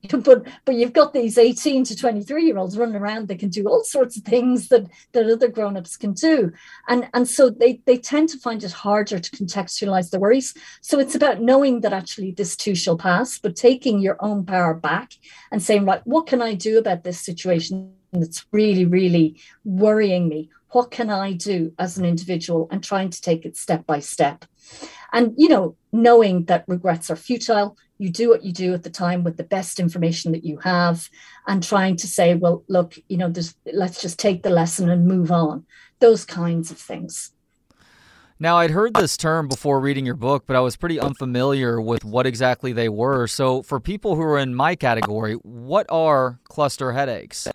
[0.11, 3.67] but but you've got these 18 to 23 year olds running around they can do
[3.67, 6.53] all sorts of things that that other grown-ups can do.
[6.89, 10.55] And and so they they tend to find it harder to contextualize their worries.
[10.81, 14.75] So it's about knowing that actually this too shall pass but taking your own power
[14.75, 15.13] back
[15.53, 20.51] and saying right what can i do about this situation that's really really worrying me?
[20.71, 22.69] What can i do as an individual?
[22.71, 24.45] and trying to take it step by step
[25.12, 28.90] and you know knowing that regrets are futile you do what you do at the
[28.90, 31.11] time with the best information that you have
[31.46, 33.31] and trying to say well look you know
[33.75, 35.66] let's just take the lesson and move on.
[36.01, 37.33] Those kinds of things.
[38.38, 42.03] Now i'd heard this term before reading your book but i was pretty unfamiliar with
[42.05, 43.27] what exactly they were.
[43.27, 47.49] So for people who are in my category what are cluster headaches?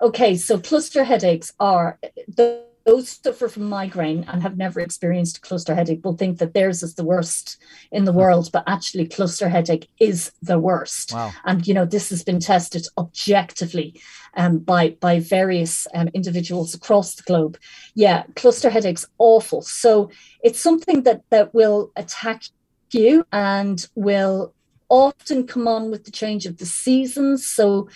[0.00, 5.42] Okay so cluster headaches are uh, the those suffer from migraine and have never experienced
[5.42, 7.56] cluster headache will think that theirs is the worst
[7.90, 11.12] in the world, but actually cluster headache is the worst.
[11.12, 11.32] Wow.
[11.44, 14.00] And you know this has been tested objectively
[14.36, 17.58] um, by by various um, individuals across the globe.
[17.94, 19.62] Yeah, cluster headache's awful.
[19.62, 20.10] So
[20.42, 22.42] it's something that that will attack
[22.90, 24.54] you and will
[24.88, 27.46] often come on with the change of the seasons.
[27.46, 27.88] So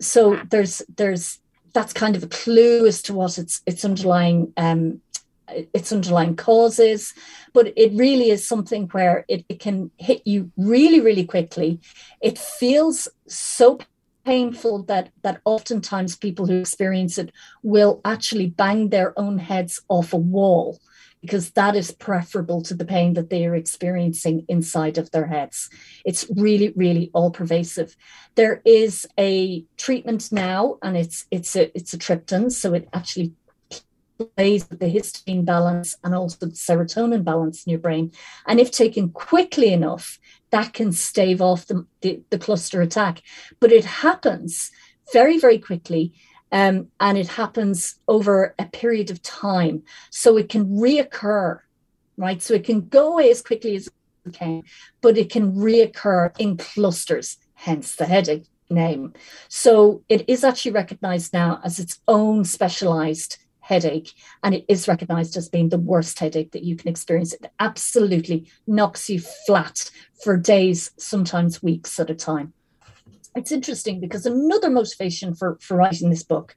[0.00, 1.40] so there's there's
[1.72, 5.00] that's kind of a clue as to what its its underlying um,
[5.48, 7.12] its underlying causes.
[7.52, 11.80] But it really is something where it, it can hit you really really quickly.
[12.20, 13.78] It feels so
[14.24, 20.12] painful that that oftentimes people who experience it will actually bang their own heads off
[20.12, 20.78] a wall
[21.20, 25.68] because that is preferable to the pain that they are experiencing inside of their heads.
[26.04, 27.96] It's really, really all pervasive.
[28.34, 33.32] There is a treatment now, and it's it's a it's a triptan, so it actually
[34.36, 38.12] plays with the histamine balance and also the serotonin balance in your brain.
[38.46, 40.18] And if taken quickly enough,
[40.50, 43.22] that can stave off the, the, the cluster attack.
[43.60, 44.70] But it happens
[45.12, 46.12] very, very quickly.
[46.52, 49.82] Um, and it happens over a period of time.
[50.10, 51.60] So it can reoccur,
[52.16, 52.42] right?
[52.42, 54.62] So it can go away as quickly as it can,
[55.00, 59.12] but it can reoccur in clusters, hence the headache name.
[59.48, 65.36] So it is actually recognized now as its own specialized headache, and it is recognized
[65.36, 67.32] as being the worst headache that you can experience.
[67.32, 69.90] It absolutely knocks you flat
[70.24, 72.52] for days, sometimes weeks at a time.
[73.34, 76.56] It's interesting because another motivation for, for writing this book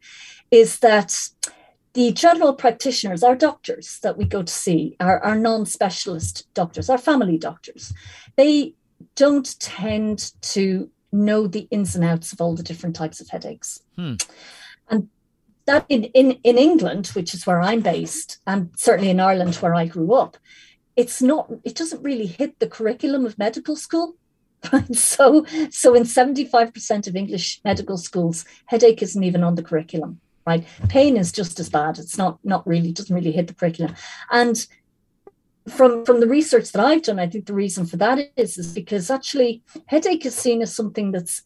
[0.50, 1.30] is that
[1.94, 6.90] the general practitioners, our doctors that we go to see, our, our non specialist doctors,
[6.90, 7.94] our family doctors,
[8.36, 8.74] they
[9.16, 13.82] don't tend to know the ins and outs of all the different types of headaches.
[13.96, 14.16] Hmm.
[14.90, 15.10] And
[15.66, 19.76] that in, in, in England, which is where I'm based, and certainly in Ireland where
[19.76, 20.38] I grew up,
[20.96, 24.16] it's not, it doesn't really hit the curriculum of medical school.
[24.94, 30.20] So so in 75% of English medical schools, headache isn't even on the curriculum.
[30.46, 30.66] Right.
[30.90, 31.98] Pain is just as bad.
[32.00, 33.96] It's not not really, doesn't really hit the curriculum.
[34.30, 34.66] And
[35.68, 38.74] from from the research that I've done, I think the reason for that is is
[38.74, 41.44] because actually headache is seen as something that's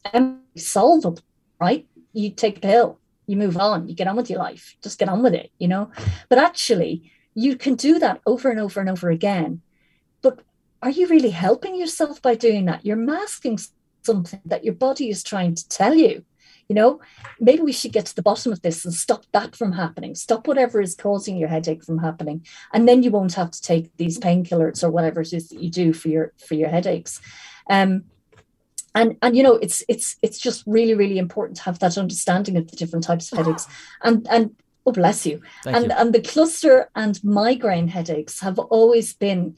[0.56, 1.22] solvable,
[1.60, 1.88] right?
[2.14, 5.10] You take a pill, you move on, you get on with your life, just get
[5.10, 5.92] on with it, you know.
[6.30, 9.62] But actually, you can do that over and over and over again.
[10.82, 12.86] Are you really helping yourself by doing that?
[12.86, 13.60] You're masking
[14.04, 16.24] something that your body is trying to tell you.
[16.70, 17.00] You know
[17.40, 20.16] maybe we should get to the bottom of this and stop that from happening.
[20.16, 22.46] Stop whatever is causing your headache from happening.
[22.74, 25.70] And then you won't have to take these painkillers or whatever it is that you
[25.70, 27.22] do for your for your headaches.
[27.70, 28.04] Um
[28.94, 32.58] and and you know it's it's it's just really really important to have that understanding
[32.58, 33.68] of the different types of headaches.
[34.04, 35.42] And and oh bless you.
[35.63, 35.92] Thank and you.
[35.98, 39.58] and the cluster and migraine headaches have always been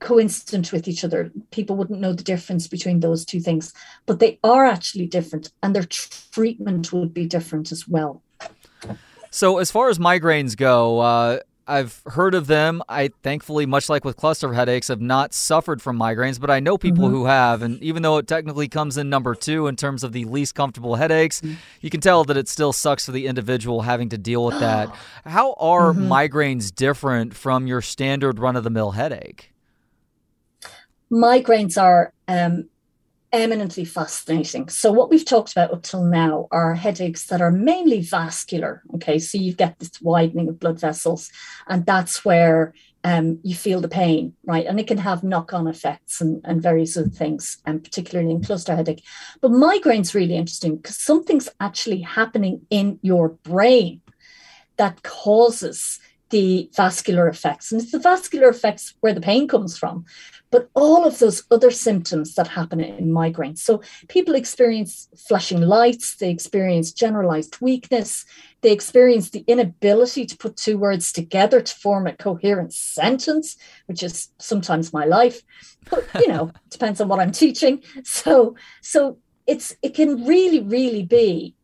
[0.00, 1.30] coincident with each other.
[1.50, 3.72] People wouldn't know the difference between those two things,
[4.06, 8.22] but they are actually different and their treatment would be different as well.
[9.30, 12.82] So, as far as migraines go, uh, I've heard of them.
[12.88, 16.78] I thankfully, much like with cluster headaches, have not suffered from migraines, but I know
[16.78, 17.14] people mm-hmm.
[17.14, 17.62] who have.
[17.62, 20.94] And even though it technically comes in number two in terms of the least comfortable
[20.94, 21.54] headaches, mm-hmm.
[21.80, 24.94] you can tell that it still sucks for the individual having to deal with that.
[25.24, 26.10] How are mm-hmm.
[26.10, 29.52] migraines different from your standard run of the mill headache?
[31.10, 32.68] Migraines are um,
[33.32, 34.68] eminently fascinating.
[34.68, 38.82] So, what we've talked about up till now are headaches that are mainly vascular.
[38.94, 41.30] Okay, so you get this widening of blood vessels,
[41.68, 44.66] and that's where um, you feel the pain, right?
[44.66, 48.42] And it can have knock on effects and, and various other things, and particularly in
[48.42, 49.04] cluster headache.
[49.40, 54.00] But migraine's really interesting because something's actually happening in your brain
[54.76, 57.70] that causes the vascular effects.
[57.70, 60.04] And it's the vascular effects where the pain comes from
[60.50, 63.56] but all of those other symptoms that happen in migraine.
[63.56, 68.24] So people experience flashing lights, they experience generalized weakness,
[68.60, 74.02] they experience the inability to put two words together to form a coherent sentence, which
[74.02, 75.42] is sometimes my life.
[75.90, 77.82] But you know, depends on what I'm teaching.
[78.04, 81.54] So so it's it can really, really be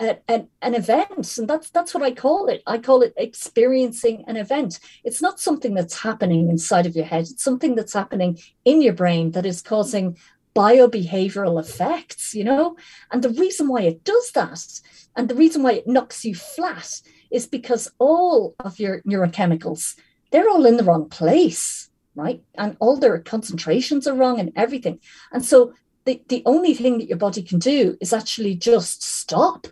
[0.00, 2.62] a, a, an event and that's that's what i call it.
[2.66, 4.80] I call it experiencing an event.
[5.04, 7.22] It's not something that's happening inside of your head.
[7.30, 10.16] It's something that's happening in your brain that is causing
[10.54, 12.76] biobehavioral effects you know?
[13.10, 14.80] And the reason why it does that
[15.16, 19.96] and the reason why it knocks you flat is because all of your neurochemicals
[20.30, 22.42] they're all in the wrong place right?
[22.56, 25.00] And all their concentrations are wrong and everything.
[25.32, 29.66] And so the, the only thing that your body can do is actually just stop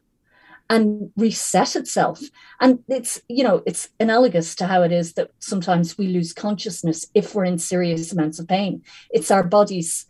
[0.73, 2.19] and reset itself.
[2.59, 7.07] And it's, you know, it's analogous to how it is that sometimes we lose consciousness
[7.13, 8.83] if we're in serious amounts of pain.
[9.11, 10.07] It's our body's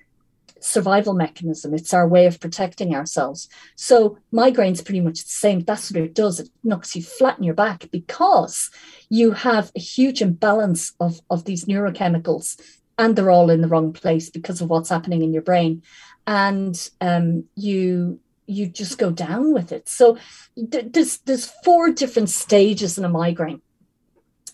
[0.61, 3.49] survival mechanism, it's our way of protecting ourselves.
[3.75, 5.65] So migraine's pretty much the same.
[5.65, 6.39] That's what it does.
[6.39, 8.71] It knocks you flat in your back because
[9.11, 12.61] you have a huge imbalance of, of these neurochemicals
[12.99, 15.83] and they're all in the wrong place because of what's happening in your brain.
[16.25, 19.89] And um, you you just go down with it.
[19.89, 20.19] So
[20.57, 23.63] there's there's four different stages in a migraine.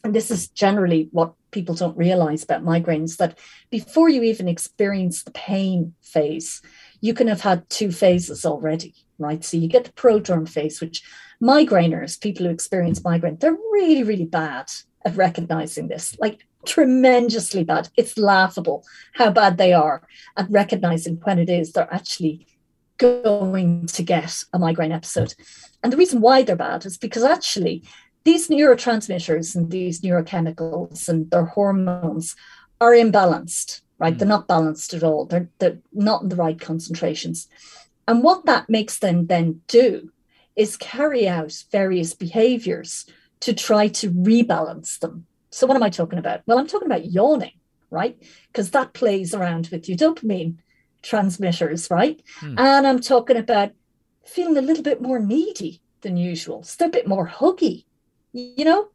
[0.04, 3.38] And this is generally what people don't realize about migraines that
[3.70, 6.62] before you even experience the pain phase,
[7.00, 9.44] you can have had two phases already, right?
[9.44, 11.02] So you get the prodrome phase, which
[11.42, 14.70] migraineurs, people who experience migraine, they're really, really bad
[15.04, 17.88] at recognizing this, like tremendously bad.
[17.96, 22.46] It's laughable how bad they are at recognizing when it is they're actually
[22.98, 25.34] going to get a migraine episode.
[25.82, 27.84] And the reason why they're bad is because actually
[28.24, 32.36] these neurotransmitters and these neurochemicals and their hormones
[32.80, 34.14] are imbalanced, right?
[34.14, 34.18] Mm.
[34.18, 35.24] They're not balanced at all.
[35.24, 37.48] They're, they're not in the right concentrations.
[38.06, 40.12] And what that makes them then do
[40.56, 43.06] is carry out various behaviors
[43.40, 45.26] to try to rebalance them.
[45.50, 46.42] So, what am I talking about?
[46.46, 47.52] Well, I'm talking about yawning,
[47.90, 48.20] right?
[48.52, 50.56] Because that plays around with your dopamine
[51.02, 52.20] transmitters, right?
[52.40, 52.58] Hmm.
[52.58, 53.72] And I'm talking about
[54.24, 56.62] feeling a little bit more needy than usual.
[56.62, 57.84] So they're a bit more huggy,
[58.32, 58.88] you know?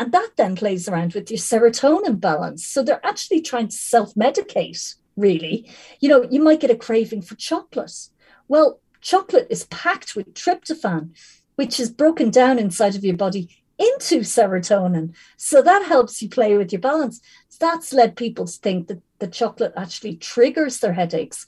[0.00, 2.64] And that then plays around with your serotonin balance.
[2.66, 5.68] So they're actually trying to self medicate, really.
[6.00, 8.08] You know, you might get a craving for chocolate.
[8.46, 11.10] Well, chocolate is packed with tryptophan,
[11.56, 15.14] which is broken down inside of your body into serotonin.
[15.36, 17.20] So that helps you play with your balance.
[17.58, 21.46] That's led people to think that the chocolate actually triggers their headaches.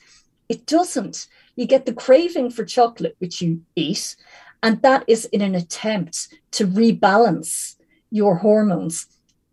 [0.48, 1.28] It doesn't.
[1.56, 4.16] You get the craving for chocolate, which you eat,
[4.62, 7.76] and that is in an attempt to rebalance
[8.10, 9.06] your hormones.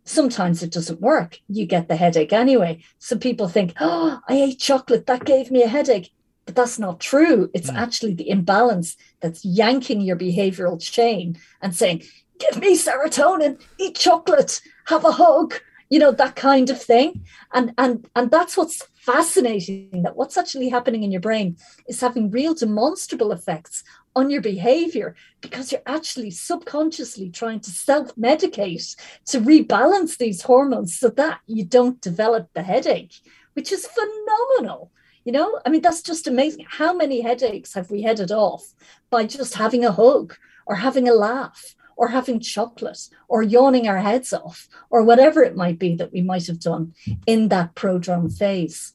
[0.04, 1.38] Sometimes it doesn't work.
[1.48, 2.82] You get the headache anyway.
[2.98, 5.06] So people think, oh, I ate chocolate.
[5.06, 6.10] That gave me a headache.
[6.46, 7.50] But that's not true.
[7.52, 7.76] It's mm.
[7.76, 12.04] actually the imbalance that's yanking your behavioral chain and saying,
[12.38, 15.54] give me serotonin, eat chocolate, have a hug,
[15.90, 17.24] you know, that kind of thing.
[17.52, 21.56] And and and that's what's fascinating that what's actually happening in your brain
[21.88, 23.82] is having real demonstrable effects
[24.14, 28.96] on your behavior because you're actually subconsciously trying to self medicate
[29.26, 33.14] to rebalance these hormones so that you don't develop the headache,
[33.54, 34.90] which is phenomenal.
[35.24, 36.66] You know, I mean, that's just amazing.
[36.68, 38.74] How many headaches have we headed off
[39.10, 40.34] by just having a hug
[40.66, 45.56] or having a laugh or having chocolate or yawning our heads off or whatever it
[45.56, 46.94] might be that we might have done
[47.26, 48.94] in that prodrome phase?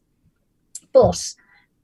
[0.91, 1.35] But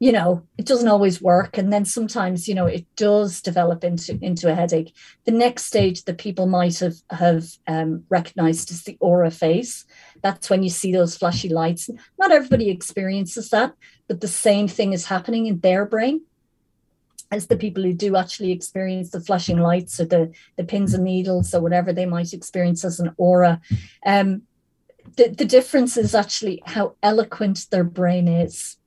[0.02, 1.58] you know it doesn't always work.
[1.58, 4.96] And then sometimes you know it does develop into into a headache.
[5.26, 9.86] The next stage that people might have have um, recognized is the aura phase.
[10.24, 11.90] That's when you see those flashy lights.
[12.18, 13.74] Not everybody experiences that
[14.10, 16.22] but the same thing is happening in their brain
[17.32, 21.04] as the people who do actually experience the flashing lights or the the pins and
[21.04, 23.62] needles or whatever they might experience as an aura.
[24.06, 24.44] Um,
[25.16, 28.78] the, the difference is actually how eloquent their brain is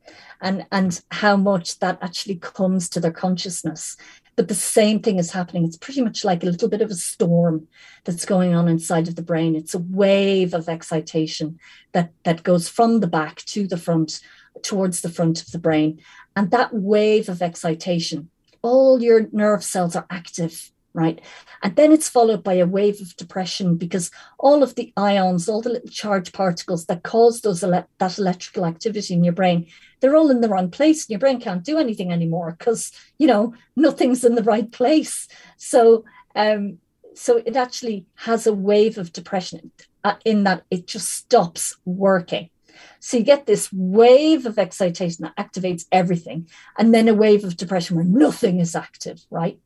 [0.40, 3.96] and and how much that actually comes to their consciousness.
[4.34, 5.64] But the same thing is happening.
[5.64, 7.68] It's pretty much like a little bit of a storm
[8.04, 9.54] that's going on inside of the brain.
[9.54, 11.58] It's a wave of excitation
[11.92, 14.20] that that goes from the back to the front
[14.62, 16.00] towards the front of the brain.
[16.34, 18.30] And that wave of excitation
[18.62, 21.20] all your nerve cells are active right?
[21.62, 25.62] And then it's followed by a wave of depression because all of the ions, all
[25.62, 29.66] the little charged particles that cause those ele- that electrical activity in your brain,
[30.00, 31.04] they're all in the wrong place.
[31.04, 35.28] And your brain can't do anything anymore because you know nothing's in the right place.
[35.56, 36.78] So, um,
[37.14, 39.70] so it actually has a wave of depression
[40.04, 42.50] uh, in that it just stops working.
[43.00, 47.56] So you get this wave of excitation that activates everything, and then a wave of
[47.56, 49.58] depression where nothing is active, right?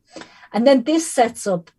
[0.53, 1.71] And then this sets up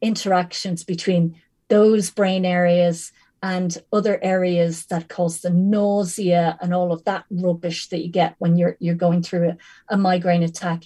[0.00, 7.04] interactions between those brain areas and other areas that cause the nausea and all of
[7.04, 9.56] that rubbish that you get when you're you're going through a,
[9.90, 10.84] a migraine attack.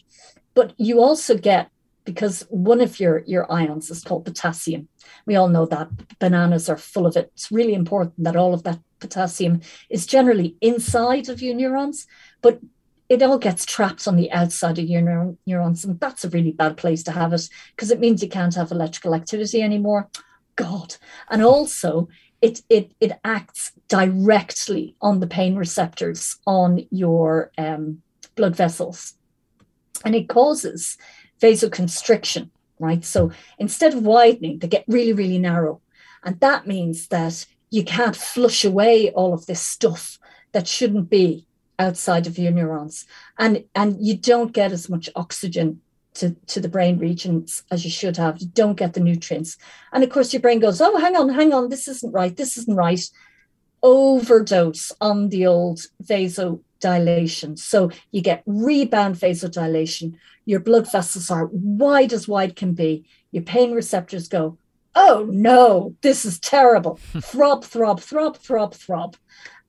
[0.55, 1.71] But you also get
[2.05, 4.89] because one of your your ions is called potassium.
[5.27, 7.31] We all know that bananas are full of it.
[7.35, 12.07] It's really important that all of that potassium is generally inside of your neurons,
[12.43, 12.61] but
[13.09, 15.85] it all gets trapped on the outside of your neur- neurons.
[15.85, 18.71] And that's a really bad place to have it because it means you can't have
[18.71, 20.09] electrical activity anymore.
[20.55, 20.95] God.
[21.29, 22.09] And also,
[22.41, 28.03] it, it, it acts directly on the pain receptors on your um,
[28.37, 29.15] blood vessels.
[30.05, 30.97] And it causes
[31.41, 33.05] vasoconstriction, right?
[33.05, 35.81] So instead of widening, they get really, really narrow.
[36.23, 40.19] And that means that you can't flush away all of this stuff
[40.53, 41.47] that shouldn't be
[41.79, 43.07] outside of your neurons.
[43.39, 45.81] And and you don't get as much oxygen
[46.15, 48.39] to, to the brain regions as you should have.
[48.39, 49.57] You don't get the nutrients.
[49.93, 51.69] And of course your brain goes oh hang on hang on.
[51.69, 52.37] This isn't right.
[52.37, 53.03] This isn't right.
[53.83, 55.81] Overdose on the old
[56.81, 60.15] vasodilation so you get rebound vasodilation
[60.45, 64.57] your blood vessels are wide as wide can be your pain receptors go
[64.95, 69.17] oh no this is terrible throb throb throb throb throb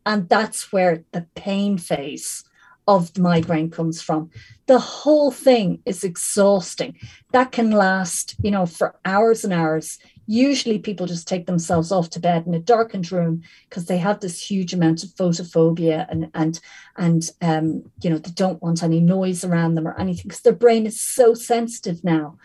[0.06, 2.44] and that's where the pain phase
[2.88, 4.30] of the migraine comes from.
[4.66, 6.98] The whole thing is exhausting.
[7.32, 10.00] That can last, you know, for hours and hours.
[10.32, 14.20] Usually people just take themselves off to bed in a darkened room because they have
[14.20, 16.60] this huge amount of photophobia and and
[16.96, 20.54] and um, you know, they don't want any noise around them or anything because their
[20.54, 22.38] brain is so sensitive now.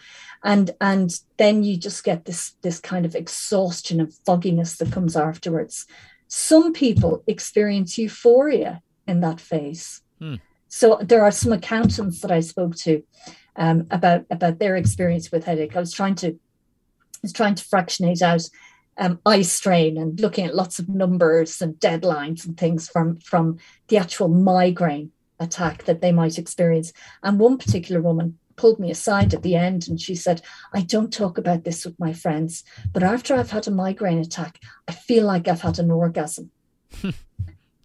[0.42, 5.16] and and then you just get this this kind of exhaustion and fogginess that comes
[5.16, 5.86] afterwards
[6.28, 10.36] some people experience euphoria in that phase hmm.
[10.68, 13.02] so there are some accountants that i spoke to
[13.56, 16.38] um, about about their experience with headache i was trying to
[17.26, 18.42] I was trying to fractionate out
[18.98, 23.58] um, eye strain and looking at lots of numbers and deadlines and things from from
[23.88, 25.10] the actual migraine
[25.40, 26.92] attack that they might experience.
[27.22, 30.40] And one particular woman pulled me aside at the end and she said,
[30.72, 34.60] I don't talk about this with my friends, but after I've had a migraine attack,
[34.88, 36.50] I feel like I've had an orgasm.
[37.02, 37.14] and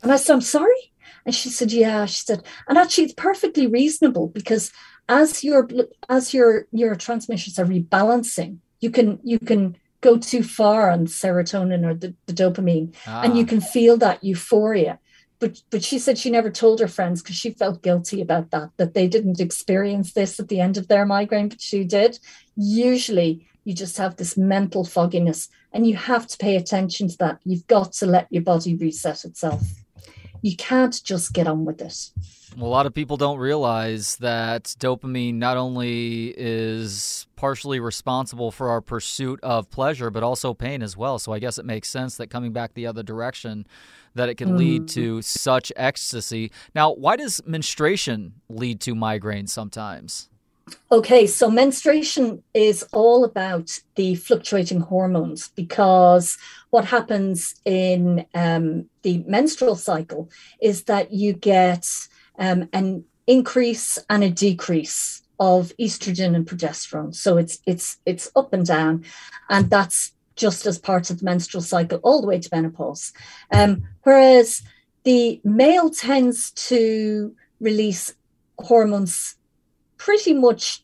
[0.03, 0.93] I said, I'm sorry.
[1.25, 2.05] And she said, Yeah.
[2.05, 4.71] She said, and actually it's perfectly reasonable because
[5.09, 5.67] as your
[6.09, 11.93] as your neurotransmitters are rebalancing, you can you can go too far on serotonin or
[11.93, 13.21] the, the dopamine ah.
[13.23, 14.99] and you can feel that euphoria.
[15.39, 18.71] But but she said she never told her friends because she felt guilty about that
[18.77, 22.19] that they didn't experience this at the end of their migraine but she did.
[22.55, 27.39] Usually you just have this mental fogginess and you have to pay attention to that.
[27.43, 29.61] You've got to let your body reset itself
[30.41, 32.11] you can't just get on with it
[32.59, 38.81] a lot of people don't realize that dopamine not only is partially responsible for our
[38.81, 41.17] pursuit of pleasure, but also pain as well.
[41.17, 43.65] So I guess it makes sense that coming back the other direction,
[44.15, 44.57] that it can mm.
[44.57, 46.51] lead to such ecstasy.
[46.75, 50.29] Now, why does menstruation lead to migraine sometimes?
[50.91, 56.37] Okay, so menstruation is all about the fluctuating hormones because
[56.69, 60.29] what happens in um, the menstrual cycle
[60.61, 61.87] is that you get
[62.39, 67.15] um, an increase and a decrease of estrogen and progesterone.
[67.15, 69.05] So it's it's it's up and down,
[69.49, 73.13] and that's just as part of the menstrual cycle all the way to menopause.
[73.51, 74.61] Um, whereas
[75.03, 78.13] the male tends to release
[78.59, 79.35] hormones
[80.03, 80.83] pretty much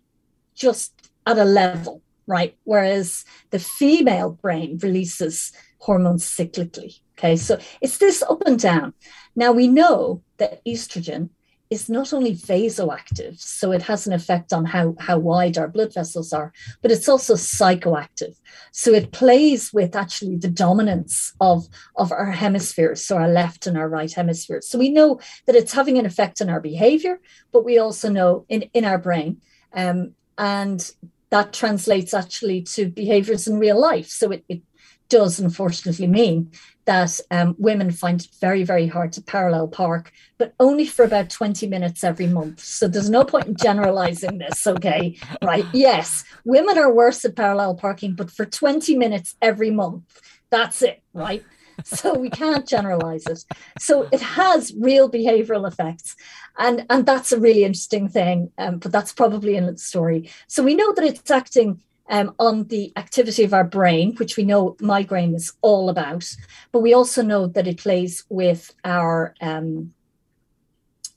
[0.54, 2.56] just at a level, right?
[2.66, 7.00] Whereas the female brain releases hormones cyclically.
[7.18, 8.94] Okay, so it's this up and down.
[9.36, 11.30] Now we know that estrogen
[11.70, 15.94] is not only vasoactive, so it has an effect on how, how wide our blood
[15.94, 18.36] vessels are, but it's also psychoactive.
[18.72, 23.78] So it plays with actually the dominance of, of our hemispheres, so our left and
[23.78, 24.68] our right hemispheres.
[24.70, 27.20] So we know that it's having an effect on our behavior,
[27.52, 29.42] but we also know in, in our brain.
[29.74, 30.90] Um, and
[31.30, 34.08] that translates actually to behaviors in real life.
[34.08, 34.62] So it, it
[35.10, 36.52] does unfortunately mean
[36.86, 41.30] that um, women find it very, very hard to parallel park, but only for about
[41.30, 42.62] 20 minutes every month.
[42.62, 45.18] So there's no point in generalizing this, okay?
[45.44, 45.66] Right.
[45.74, 50.04] Yes, women are worse at parallel parking, but for 20 minutes every month,
[50.50, 51.44] that's it, right?
[51.84, 53.44] So we can't generalize it.
[53.80, 56.16] So it has real behavioral effects.
[56.58, 60.30] And, and that's a really interesting thing, um, but that's probably in the story.
[60.48, 64.44] So we know that it's acting um, on the activity of our brain, which we
[64.44, 66.26] know migraine is all about,
[66.72, 69.94] but we also know that it plays with our um,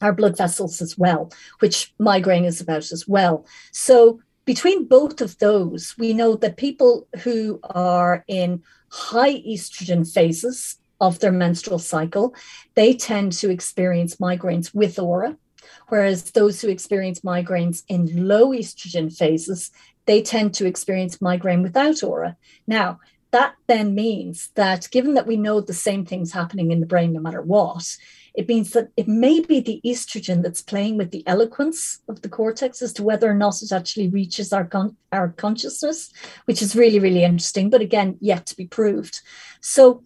[0.01, 3.45] our blood vessels as well, which migraine is about as well.
[3.70, 10.78] So between both of those, we know that people who are in high estrogen phases
[11.01, 12.34] of their menstrual cycle,
[12.74, 15.36] they tend to experience migraines with aura.
[15.88, 19.70] Whereas those who experience migraines in low estrogen phases
[20.07, 22.36] they tend to experience migraine without aura.
[22.66, 23.01] Now,
[23.32, 27.12] that then means that given that we know the same things happening in the brain
[27.12, 27.96] no matter what,
[28.34, 32.28] it means that it may be the estrogen that's playing with the eloquence of the
[32.28, 36.12] cortex as to whether or not it actually reaches our, con- our consciousness,
[36.44, 39.20] which is really, really interesting, but again, yet to be proved.
[39.61, 40.05] So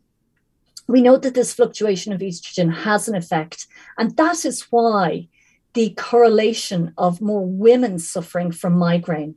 [0.86, 3.66] we know that this fluctuation of estrogen has an effect.
[3.98, 5.28] And that is why
[5.72, 9.34] the correlation of more women suffering from migraine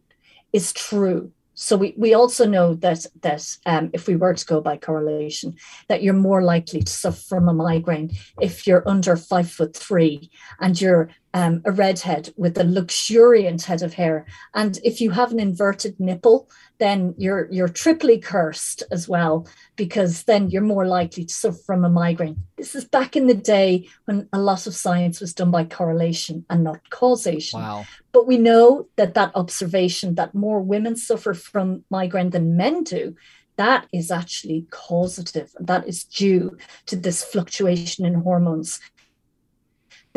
[0.58, 1.32] is true.
[1.54, 5.56] So we, we also know that that um, if we were to go by correlation,
[5.90, 10.30] that you're more likely to suffer from a migraine if you're under five foot three
[10.60, 14.26] and you're um, a redhead with a luxuriant head of hair.
[14.54, 16.50] And if you have an inverted nipple,
[16.80, 21.86] then you're you're triply cursed as well, because then you're more likely to suffer from
[21.86, 22.44] a migraine.
[22.58, 26.46] This is back in the day when a lot of science was done by correlation
[26.50, 27.60] and not causation.
[27.60, 27.86] Wow.
[28.12, 33.16] But we know that that observation that more women suffer from migraine than men do
[33.58, 35.52] that is actually causative.
[35.60, 38.80] That is due to this fluctuation in hormones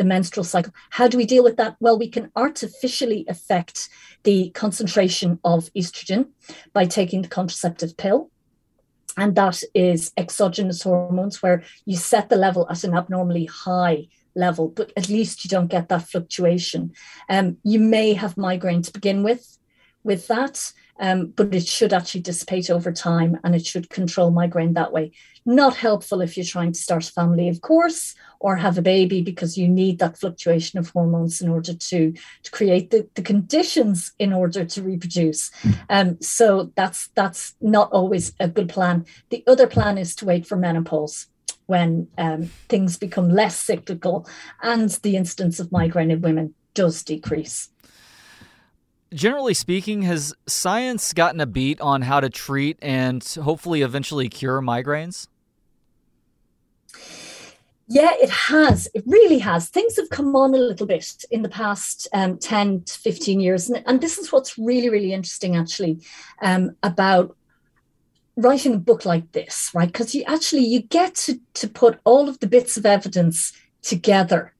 [0.01, 0.73] the menstrual cycle.
[0.89, 1.75] How do we deal with that?
[1.79, 3.87] Well, we can artificially affect
[4.23, 6.29] the concentration of estrogen
[6.73, 8.31] by taking the contraceptive pill.
[9.15, 14.69] And that is exogenous hormones, where you set the level at an abnormally high level,
[14.69, 16.93] but at least you don't get that fluctuation.
[17.29, 19.59] Um, you may have migraine to begin with
[20.03, 20.73] with that.
[21.01, 25.11] um, but it should actually dissipate over time and it should control migraine that way.
[25.45, 29.23] Not helpful if you're trying to start a family, of course, or have a baby
[29.23, 34.11] because you need that fluctuation of hormones in order to, to create the, the conditions
[34.19, 35.49] in order to reproduce.
[35.89, 39.05] Um, so that's that's not always a good plan.
[39.31, 41.25] The other plan is to wait for menopause
[41.65, 44.27] when um, things become less cyclical
[44.61, 47.69] and the incidence of migraine in women does decrease.
[49.13, 54.61] Generally speaking, has science gotten a beat on how to treat and hopefully eventually cure
[54.61, 55.27] migraines?
[57.93, 58.87] Yeah, it has.
[58.93, 59.67] It really has.
[59.67, 63.69] Things have come on a little bit in the past um, 10 to 15 years.
[63.69, 65.99] And, and, this is what's really, really interesting, actually,
[66.41, 67.35] um, about
[68.37, 69.87] writing a book like this, right?
[69.87, 73.51] Because you actually you get to, to put all of the bits of evidence
[73.81, 74.53] together.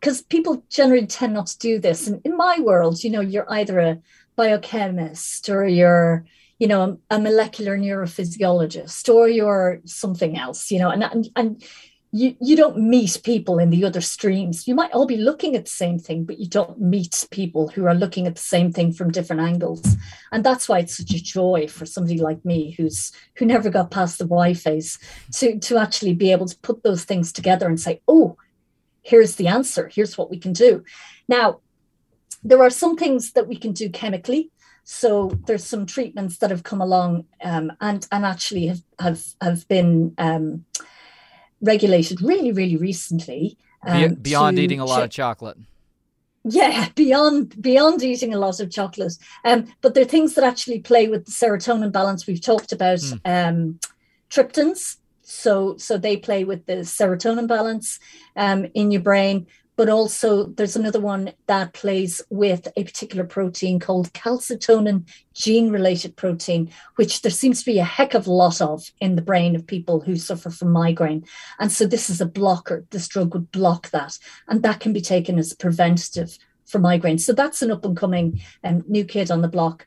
[0.00, 2.06] Because people generally tend not to do this.
[2.06, 3.98] And in my world, you know, you're either a
[4.36, 6.24] biochemist or you're
[6.60, 11.64] you know a, molecular neurophysiologist or you're something else you know and, and and
[12.10, 14.66] you, you don't meet people in the other streams.
[14.66, 17.86] You might all be looking at the same thing, but you don't meet people who
[17.86, 19.96] are looking at the same thing from different angles.
[20.32, 23.90] And that's why it's such a joy for somebody like me who's who never got
[23.90, 24.98] past the why phase
[25.34, 28.38] to, to actually be able to put those things together and say, oh,
[29.08, 29.90] here's the answer.
[29.92, 30.84] Here's what we can do.
[31.28, 31.60] Now,
[32.44, 34.50] there are some things that we can do chemically.
[34.84, 39.68] So there's some treatments that have come along um, and and actually have have have
[39.68, 40.64] been um,
[41.60, 43.58] regulated really, really recently.
[43.86, 45.58] Um, beyond eating a lot of chocolate.
[46.44, 49.14] Yeah, beyond beyond eating a lot of chocolate.
[49.44, 52.26] Um, but there are things that actually play with the serotonin balance.
[52.26, 53.20] We've talked about mm.
[53.26, 53.78] um,
[54.30, 54.96] triptans.
[55.28, 57.98] So so they play with the serotonin balance
[58.36, 59.46] um, in your brain
[59.78, 66.16] but also there's another one that plays with a particular protein called calcitonin gene related
[66.16, 69.54] protein, which there seems to be a heck of a lot of in the brain
[69.54, 71.24] of people who suffer from migraine.
[71.60, 72.86] And so this is a blocker.
[72.90, 74.18] This drug would block that.
[74.48, 77.18] And that can be taken as preventative for migraine.
[77.18, 79.86] So that's an up and coming um, new kid on the block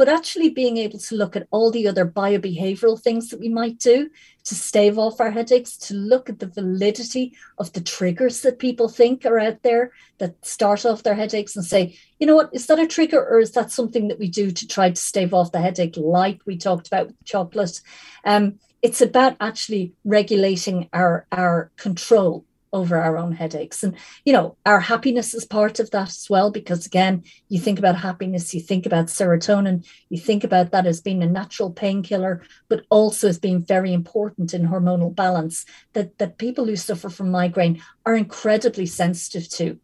[0.00, 3.78] but actually being able to look at all the other biobehavioral things that we might
[3.78, 4.08] do
[4.44, 8.88] to stave off our headaches, to look at the validity of the triggers that people
[8.88, 12.66] think are out there that start off their headaches and say, you know what, is
[12.66, 15.52] that a trigger or is that something that we do to try to stave off
[15.52, 17.82] the headache, like we talked about with chocolate?
[18.24, 23.82] Um, it's about actually regulating our, our control over our own headaches.
[23.82, 27.78] And, you know, our happiness is part of that as well, because again, you think
[27.78, 32.42] about happiness, you think about serotonin, you think about that as being a natural painkiller,
[32.68, 37.30] but also as being very important in hormonal balance that, that people who suffer from
[37.30, 39.78] migraine are incredibly sensitive to.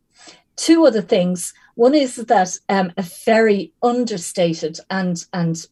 [0.57, 1.53] Two other things.
[1.75, 5.67] One is that um, a very understated and, and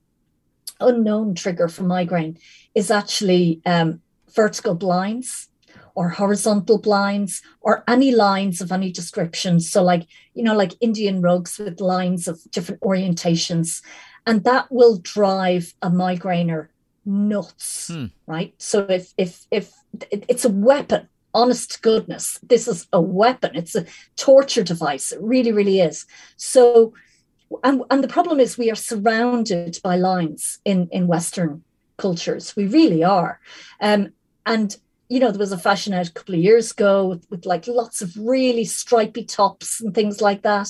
[0.81, 2.39] unknown trigger for migraine
[2.75, 4.03] is actually um,
[4.35, 5.49] vertical blinds
[5.95, 9.61] or horizontal blinds or any lines of any description.
[9.61, 13.83] So, like, you know, like Indian rugs with lines of different orientations.
[14.27, 16.69] And that will drive a migrainer
[17.05, 18.07] nuts, hmm.
[18.27, 18.55] right?
[18.59, 19.73] So if if if
[20.11, 23.53] it's a weapon, honest goodness, this is a weapon.
[23.55, 23.87] It's a
[24.17, 25.13] torture device.
[25.13, 26.07] It really, really is.
[26.37, 26.95] So
[27.63, 31.63] and, and the problem is we are surrounded by lines in in Western
[31.97, 32.57] cultures.
[32.57, 33.41] We really are.
[33.81, 34.13] Um,
[34.47, 34.77] and
[35.09, 37.67] you know, there was a fashion out a couple of years ago with, with, like
[37.67, 40.69] lots of really stripy tops and things like that.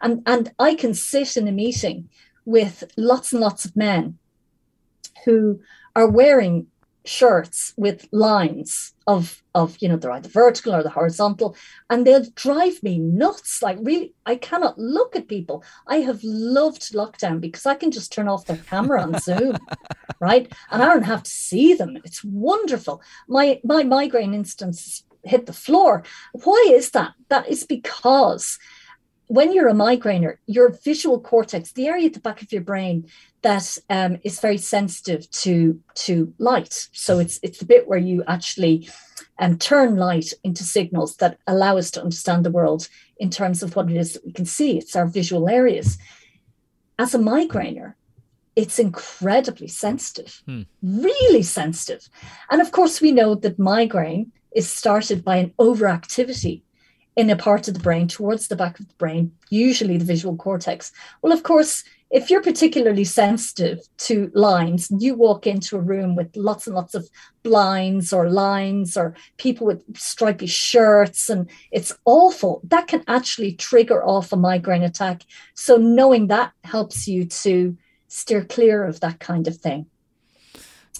[0.00, 2.08] And and I can sit in a meeting
[2.44, 4.18] with lots and lots of men
[5.24, 5.60] who
[5.94, 6.66] are wearing
[7.06, 11.56] shirts with lines of of you know they're either vertical or the horizontal
[11.88, 13.62] and they'll drive me nuts.
[13.62, 15.64] Like really i cannot look at people.
[15.86, 19.56] I have loved lockdown because i can just turn off their camera on zoom
[20.20, 20.52] right?
[20.70, 21.96] And i don't have to see them.
[22.04, 23.00] It's wonderful.
[23.28, 26.04] My my migraine instance hit the floor.
[26.32, 27.12] Why is that?
[27.28, 28.58] That is because
[29.28, 33.08] when you're a migrainer, your visual cortex, the area at the back of your brain
[33.42, 38.22] that um, is very sensitive to to light, so it's it's the bit where you
[38.26, 38.88] actually
[39.38, 43.74] um, turn light into signals that allow us to understand the world in terms of
[43.74, 44.78] what it is that we can see.
[44.78, 45.98] It's our visual areas.
[46.98, 47.94] As a migrainer,
[48.54, 50.62] it's incredibly sensitive, hmm.
[50.82, 52.08] really sensitive,
[52.50, 56.62] and of course we know that migraine is started by an overactivity
[57.16, 60.36] in a part of the brain towards the back of the brain, usually the visual
[60.36, 60.92] cortex.
[61.22, 66.36] Well, of course, if you're particularly sensitive to lines, you walk into a room with
[66.36, 67.08] lots and lots of
[67.42, 72.60] blinds or lines or people with stripy shirts, and it's awful.
[72.64, 75.22] That can actually trigger off a migraine attack.
[75.54, 77.76] So, knowing that helps you to
[78.08, 79.86] steer clear of that kind of thing.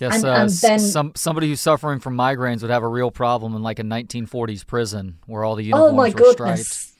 [0.00, 3.10] Yes, and, uh, and then, some somebody who's suffering from migraines would have a real
[3.10, 6.66] problem in like a 1940s prison where all the uniforms oh my were goodness.
[6.66, 6.92] striped.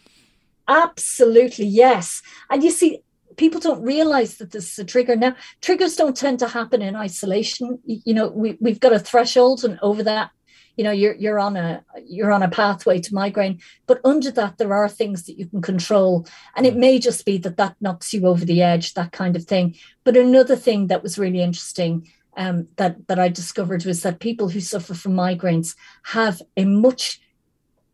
[0.69, 2.23] Absolutely, yes.
[2.51, 3.03] And you see,
[3.37, 5.17] people don't realize that this is a trigger.
[5.17, 7.79] Now, triggers don't tend to happen in isolation.
[7.85, 10.31] You know, we, we've got a threshold, and over that,
[10.77, 13.61] you know, you're you're on a you're on a pathway to migraine.
[13.87, 16.79] But under that, there are things that you can control, and it mm.
[16.79, 19.77] may just be that that knocks you over the edge, that kind of thing.
[20.05, 24.49] But another thing that was really interesting um, that that I discovered was that people
[24.49, 25.75] who suffer from migraines
[26.05, 27.21] have a much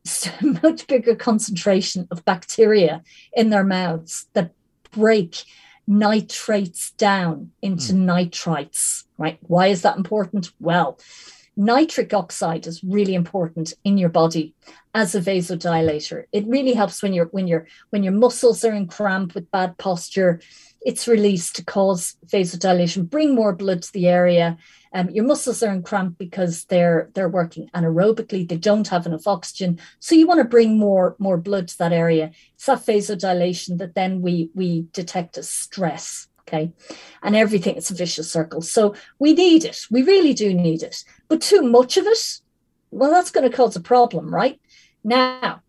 [0.63, 4.53] much bigger concentration of bacteria in their mouths that
[4.91, 5.45] break
[5.87, 8.05] nitrates down into mm.
[8.05, 9.05] nitrites.
[9.19, 9.39] Right?
[9.43, 10.51] Why is that important?
[10.61, 10.99] Well,
[11.57, 14.55] nitric oxide is really important in your body
[14.95, 16.25] as a vasodilator.
[16.33, 19.79] It really helps when you're when you're when your muscles are in cramp with bad
[19.79, 20.41] posture
[20.85, 24.59] it's released to cause vasodilation, bring more blood to the area.
[24.93, 28.49] Um, your muscles are in cramp because they're they're working anaerobically.
[28.49, 31.93] They don't have enough oxygen, so you want to bring more more blood to that
[31.93, 32.33] area.
[32.55, 36.29] It's that vasodilation that then we we detect as stress.
[36.43, 36.73] Okay,
[37.23, 38.63] and everything it's a vicious circle.
[38.63, 39.87] So we need it.
[39.91, 41.05] We really do need it.
[41.29, 42.41] But too much of it,
[42.91, 44.61] well, that's going to cause a problem, right?
[45.05, 45.63] Now,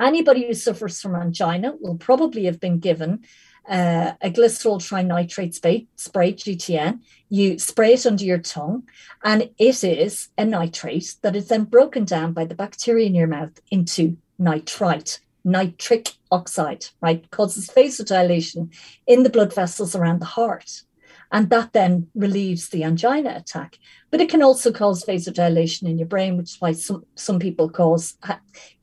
[0.00, 3.24] anybody who suffers from angina will probably have been given
[3.68, 7.00] uh, a glycerol trinitrate spray, spray, GTN.
[7.28, 8.84] You spray it under your tongue,
[9.24, 13.26] and it is a nitrate that is then broken down by the bacteria in your
[13.26, 17.30] mouth into nitrite, nitric oxide, right?
[17.30, 18.74] Causes vasodilation
[19.06, 20.82] in the blood vessels around the heart.
[21.32, 23.78] And that then relieves the angina attack.
[24.10, 27.68] But it can also cause vasodilation in your brain, which is why some, some people
[27.68, 28.16] cause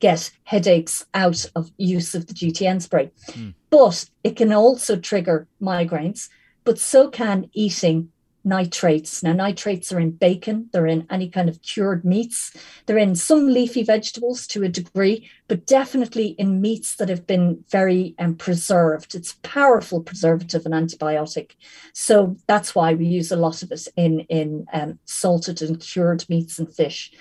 [0.00, 3.10] get headaches out of use of the GTN spray.
[3.28, 3.54] Mm.
[3.70, 6.28] But it can also trigger migraines,
[6.64, 8.10] but so can eating
[8.44, 9.22] nitrates.
[9.22, 12.54] Now, nitrates are in bacon, they're in any kind of cured meats,
[12.86, 17.64] they're in some leafy vegetables to a degree, but definitely in meats that have been
[17.70, 19.14] very um, preserved.
[19.14, 21.52] It's powerful preservative and antibiotic.
[21.92, 26.24] So that's why we use a lot of it in, in um, salted and cured
[26.28, 27.12] meats and fish.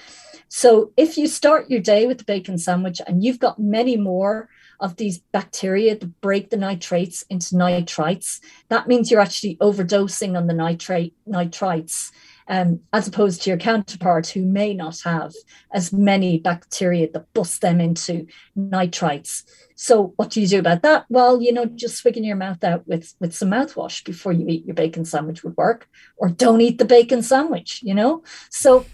[0.49, 4.49] So if you start your day with the bacon sandwich and you've got many more
[4.80, 8.39] of these bacteria that break the nitrates into nitrites.
[8.69, 12.11] That means you're actually overdosing on the nitrate nitrites.
[12.45, 15.32] Um, as opposed to your counterpart who may not have
[15.71, 19.43] as many bacteria that bust them into nitrites.
[19.76, 21.05] So what do you do about that?
[21.07, 24.65] Well, you know, just swigging your mouth out with with some mouthwash before you eat
[24.65, 27.80] your bacon sandwich would work, or don't eat the bacon sandwich.
[27.82, 28.86] You know, so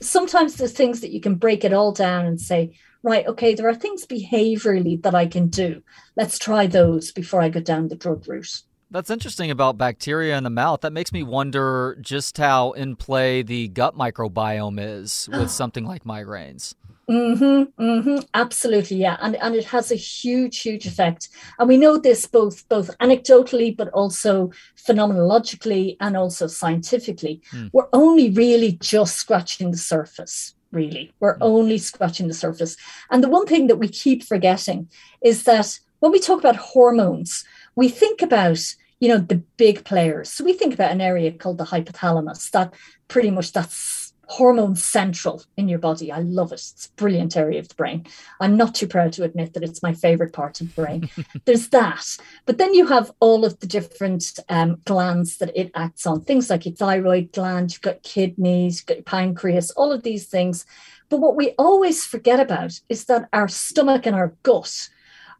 [0.00, 2.72] sometimes there's things that you can break it all down and say,
[3.06, 5.82] right, okay, there are things behaviorally that I can do.
[6.16, 8.62] Let's try those before I go down the drug route.
[8.90, 10.80] That's interesting about bacteria in the mouth.
[10.80, 16.04] That makes me wonder just how in play the gut microbiome is with something like
[16.04, 16.74] migraines.
[17.08, 21.98] Mm-hmm, mm-hmm, absolutely, yeah, and and it has a huge, huge effect, and we know
[21.98, 27.40] this both both anecdotally, but also phenomenologically and also scientifically.
[27.52, 27.70] Mm.
[27.72, 31.06] We're only really just scratching the surface really.
[31.06, 31.12] Mm.
[31.20, 32.76] We're only scratching the surface.
[33.10, 34.88] And the one thing that we keep forgetting
[35.22, 37.44] is that when we talk about hormones,
[37.74, 38.60] we think about
[39.00, 40.30] you know the big players.
[40.30, 42.50] So we think about an area called the hypothalamus.
[42.50, 42.74] That
[43.08, 46.10] pretty much that's hormone central in your body.
[46.10, 46.56] I love it.
[46.56, 48.06] It's a brilliant area of the brain.
[48.40, 51.08] I'm not too proud to admit that it's my favorite part of the brain.
[51.44, 52.16] There's that.
[52.44, 56.50] But then you have all of the different um, glands that it acts on, things
[56.50, 60.66] like your thyroid gland, you've got kidneys, you've got your pancreas, all of these things.
[61.08, 64.88] But what we always forget about is that our stomach and our gut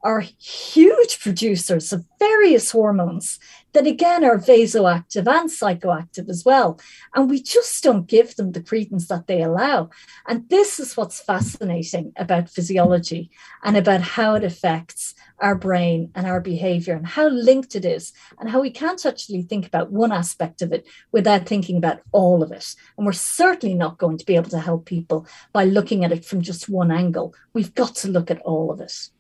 [0.07, 3.41] are huge producers of various hormones
[3.73, 6.79] that again are vasoactive and psychoactive as well.
[7.13, 9.91] And we just don't give them the credence that they allow.
[10.29, 13.33] And this is what's fascinating about physiology
[13.65, 18.13] and about how it affects our brain and our behavior and how linked it is
[18.39, 22.45] and how we can't actually think about one aspect of it without thinking about all
[22.45, 22.77] of it.
[22.97, 26.25] And we're certainly not going to be able to help people by looking at it
[26.25, 27.35] from just one angle.
[27.55, 29.11] We've got to look at all of it.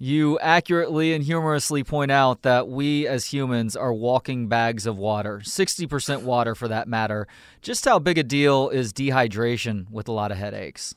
[0.00, 5.40] You accurately and humorously point out that we as humans are walking bags of water,
[5.42, 7.26] 60% water for that matter.
[7.62, 10.94] Just how big a deal is dehydration with a lot of headaches?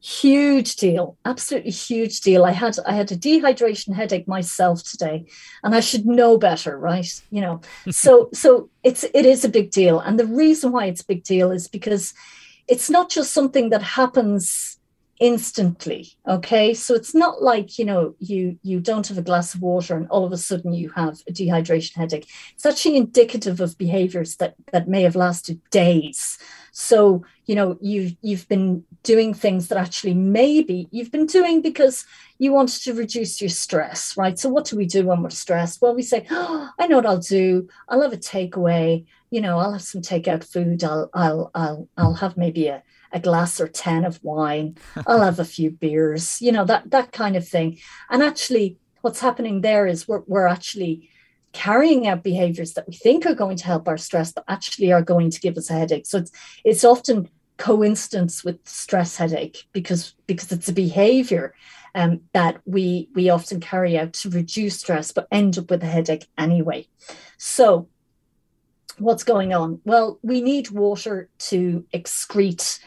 [0.00, 2.44] Huge deal, absolutely huge deal.
[2.44, 5.26] I had I had a dehydration headache myself today,
[5.64, 7.20] and I should know better, right?
[7.30, 7.60] You know,
[7.90, 11.24] so so it's it is a big deal, and the reason why it's a big
[11.24, 12.14] deal is because
[12.68, 14.77] it's not just something that happens
[15.20, 16.74] instantly okay?
[16.74, 20.06] So it's not like you know you you don't have a glass of water and
[20.08, 22.28] all of a sudden you have a dehydration headache.
[22.54, 26.38] It's actually indicative of behaviors that that may have lasted days.
[26.72, 32.06] So you know you've you've been doing things that actually maybe you've been doing because
[32.38, 34.38] you wanted to reduce your stress right?
[34.38, 35.82] So what do we do when we're stressed?
[35.82, 37.68] Well we say oh, i know what i'll do.
[37.88, 39.04] I'll have a takeaway.
[39.30, 40.84] You know i'll have some takeout food.
[40.84, 42.82] I'll i'll i'll, I'll have maybe a
[43.12, 44.76] a glass or 10 of wine.
[45.06, 47.78] I'll have a few beers you know that that kind of thing.
[48.10, 51.08] And actually what's happening there is we're, we're actually
[51.52, 55.02] carrying out behaviors that we think are going to help our stress but actually are
[55.02, 56.06] going to give us a headache.
[56.06, 56.32] So it's
[56.64, 61.54] it's often coincidence with stress headache because because it's a behavior
[61.94, 65.86] um, that we we often carry out to reduce stress but end up with a
[65.86, 66.86] headache anyway.
[67.38, 67.88] So
[68.98, 69.80] what's going on?
[69.84, 72.78] Well we need water to excrete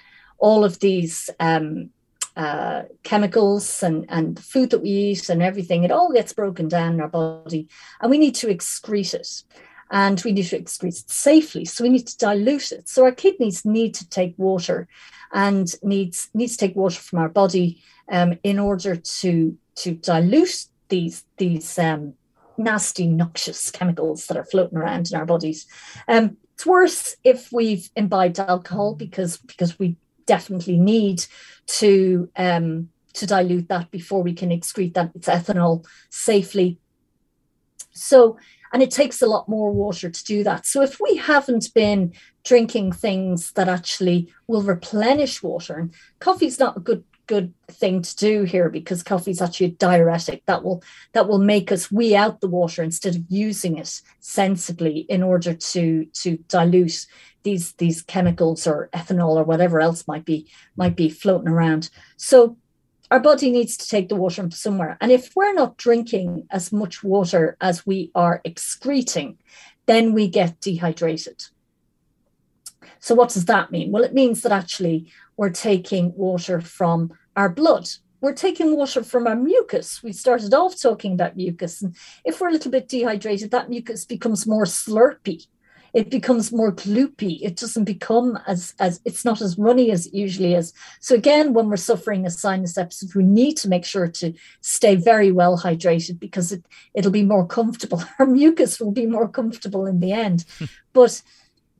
[0.41, 1.91] all of these um,
[2.35, 6.93] uh, chemicals and, and food that we eat and everything, it all gets broken down
[6.93, 7.67] in our body
[8.01, 9.43] and we need to excrete it.
[9.93, 11.65] And we need to excrete it safely.
[11.65, 12.87] So we need to dilute it.
[12.87, 14.87] So our kidneys need to take water
[15.33, 20.65] and needs needs to take water from our body um, in order to to dilute
[20.87, 22.13] these these um,
[22.57, 25.67] nasty noxious chemicals that are floating around in our bodies.
[26.07, 29.97] Um, it's worse if we've imbibed alcohol because because we
[30.35, 31.25] definitely need
[31.67, 36.79] to um, to dilute that before we can excrete that it's ethanol safely.
[37.91, 38.37] So,
[38.71, 40.65] and it takes a lot more water to do that.
[40.65, 42.13] So, if we haven't been
[42.45, 48.15] drinking things that actually will replenish water, and coffee's not a good good thing to
[48.15, 52.15] do here because coffee is actually a diuretic that will that will make us wee
[52.15, 57.05] out the water instead of using it sensibly in order to to dilute
[57.43, 61.89] these these chemicals or ethanol or whatever else might be might be floating around.
[62.17, 62.57] So
[63.09, 64.97] our body needs to take the water from somewhere.
[65.01, 69.37] And if we're not drinking as much water as we are excreting
[69.87, 71.43] then we get dehydrated.
[72.99, 73.91] So what does that mean?
[73.91, 77.87] Well it means that actually we're taking water from our blood.
[78.21, 80.03] We're taking water from our mucus.
[80.03, 81.81] We started off talking about mucus.
[81.81, 85.47] And if we're a little bit dehydrated, that mucus becomes more slurpy
[85.93, 87.39] it becomes more gloopy.
[87.41, 90.73] It doesn't become as as it's not as runny as it usually is.
[90.99, 94.95] So again, when we're suffering a sinus episode, we need to make sure to stay
[94.95, 96.63] very well hydrated because it
[96.93, 98.03] it'll be more comfortable.
[98.19, 100.45] Our mucus will be more comfortable in the end.
[100.93, 101.21] but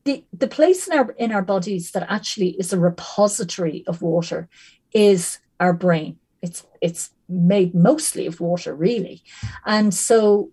[0.04, 4.50] the the place in our in our bodies that actually is a repository of water
[4.94, 6.18] is our brain.
[6.42, 9.24] It's it's made mostly of water, really,
[9.66, 10.50] and so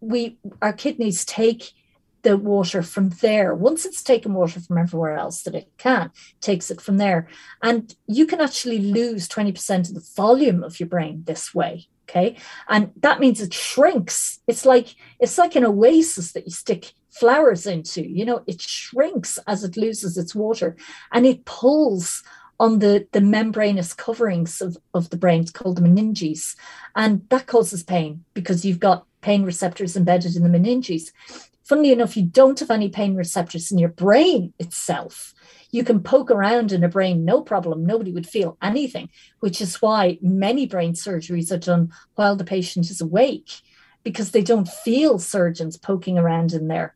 [0.00, 1.72] we our kidneys take
[2.22, 3.54] the water from there.
[3.54, 6.10] Once it's taken water from everywhere else that it can,
[6.40, 7.28] takes it from there.
[7.62, 11.88] And you can actually lose 20% of the volume of your brain this way.
[12.08, 12.36] Okay.
[12.68, 14.40] And that means it shrinks.
[14.46, 18.06] It's like it's like an oasis that you stick flowers into.
[18.06, 20.76] You know, it shrinks as it loses its water
[21.12, 22.22] and it pulls
[22.60, 25.40] on the, the membranous coverings of, of the brain.
[25.40, 26.54] It's called the meninges.
[26.94, 31.12] And that causes pain because you've got pain receptors embedded in the meninges
[31.64, 35.34] funnily enough, you don't have any pain receptors in your brain itself.
[35.70, 37.86] You can poke around in a brain, no problem.
[37.86, 39.08] Nobody would feel anything,
[39.40, 43.50] which is why many brain surgeries are done while the patient is awake
[44.04, 46.94] because they don't feel surgeons poking around in there.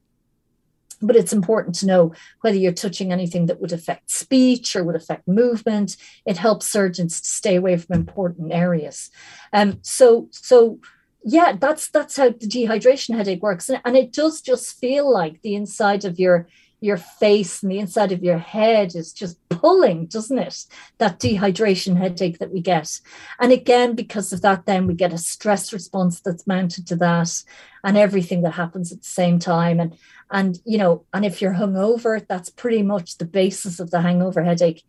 [1.01, 4.97] But it's important to know whether you're touching anything that would affect speech or would
[4.97, 5.97] affect movement.
[6.25, 9.11] It helps surgeons to stay away from important areas.
[9.53, 10.81] Um, so, so
[11.29, 15.57] yeah, that's that's how the dehydration headache works, and it does just feel like the
[15.57, 16.47] inside of your
[16.81, 20.67] your face and the inside of your head is just pulling, doesn't it?
[20.99, 23.01] That dehydration headache that we get.
[23.41, 27.43] And again, because of that, then we get a stress response that's mounted to that
[27.83, 29.81] and everything that happens at the same time.
[29.81, 29.99] And
[30.31, 34.45] and you know, and if you're hungover, that's pretty much the basis of the hangover
[34.45, 34.85] headache.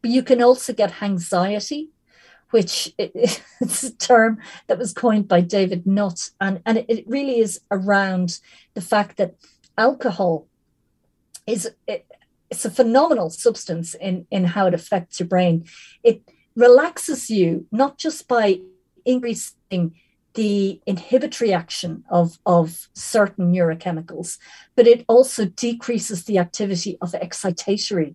[0.00, 1.90] But you can also get anxiety
[2.52, 4.38] which is a term
[4.68, 6.30] that was coined by David Nutt.
[6.40, 8.38] And, and it really is around
[8.74, 9.34] the fact that
[9.76, 10.46] alcohol
[11.46, 12.06] is it,
[12.50, 15.64] it's a phenomenal substance in, in how it affects your brain.
[16.02, 16.22] It
[16.54, 18.60] relaxes you not just by
[19.04, 19.94] increasing
[20.34, 24.38] the inhibitory action of, of certain neurochemicals,
[24.76, 28.14] but it also decreases the activity of excitatory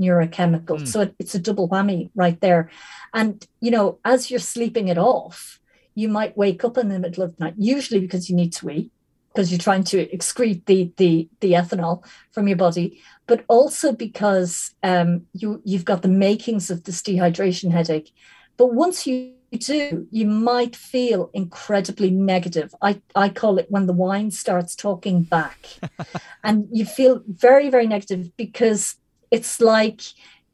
[0.00, 0.82] neurochemicals.
[0.82, 0.88] Mm.
[0.88, 2.70] So it, it's a double whammy right there.
[3.12, 5.60] And, you know, as you're sleeping it off,
[5.94, 8.70] you might wake up in the middle of the night, usually because you need to
[8.70, 8.90] eat,
[9.32, 14.72] because you're trying to excrete the the the ethanol from your body, but also because
[14.82, 18.12] um, you you've got the makings of this dehydration headache.
[18.56, 22.74] But once you do, you might feel incredibly negative.
[22.82, 25.66] I, I call it when the wine starts talking back.
[26.44, 28.96] and you feel very, very negative because
[29.30, 30.02] it's like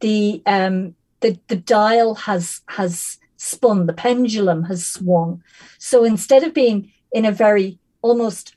[0.01, 5.43] the um the, the dial has has spun, the pendulum has swung.
[5.79, 8.55] So instead of being in a very almost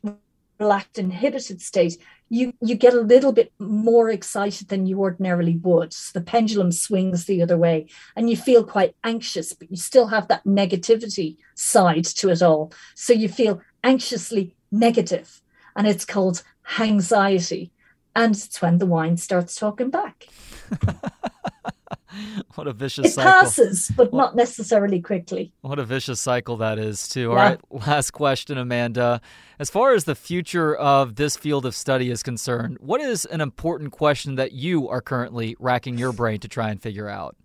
[0.60, 1.98] relaxed, inhibited state,
[2.30, 5.94] you you get a little bit more excited than you ordinarily would.
[5.94, 10.08] So the pendulum swings the other way, and you feel quite anxious, but you still
[10.08, 12.72] have that negativity side to it all.
[12.96, 15.42] So you feel anxiously negative,
[15.76, 16.44] and it's called
[16.76, 17.72] hangxiety.
[18.16, 20.28] And it's when the wine starts talking back.
[22.56, 23.32] what a vicious it cycle.
[23.32, 25.54] passes, but not necessarily quickly.
[25.62, 27.32] What a vicious cycle that is, too.
[27.32, 27.50] All yeah.
[27.50, 29.22] right, last question, Amanda.
[29.60, 33.42] As far as the future of this field of study is concerned, what is an
[33.42, 37.36] important question that you are currently racking your brain to try and figure out?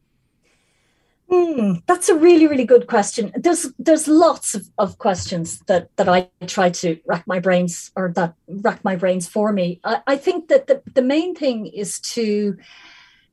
[1.31, 3.33] Hmm, that's a really, really good question.
[3.35, 8.12] There's there's lots of, of questions that that I try to rack my brains or
[8.16, 9.81] that rack my brains for me.
[9.85, 12.57] I, I think that the, the main thing is to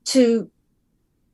[0.06, 0.50] to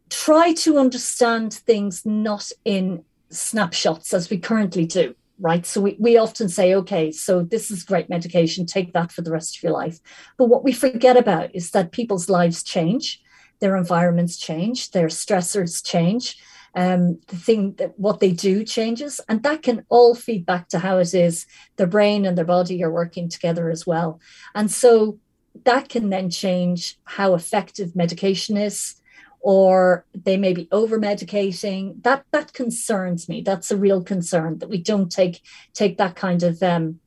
[0.09, 6.17] try to understand things not in snapshots as we currently do right so we, we
[6.17, 9.73] often say okay so this is great medication take that for the rest of your
[9.73, 9.99] life
[10.37, 13.21] but what we forget about is that people's lives change
[13.59, 16.37] their environments change their stressors change
[16.77, 20.79] um, the thing that what they do changes and that can all feed back to
[20.79, 24.19] how it is their brain and their body are working together as well.
[24.53, 25.17] And so
[25.63, 28.95] that can then change how effective medication is
[29.39, 33.41] or they may be over medicating that that concerns me.
[33.41, 35.41] That's a real concern that we don't take
[35.73, 36.99] take that kind of um,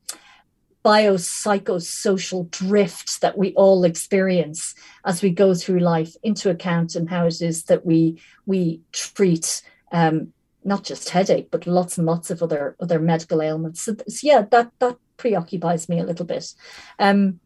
[0.83, 4.73] biopsychosocial drift that we all experience
[5.05, 9.61] as we go through life into account and how it is that we we treat
[9.91, 13.81] um, not just headache but lots and lots of other other medical ailments.
[13.83, 16.53] So, so yeah that that preoccupies me a little bit.
[16.97, 17.39] Um,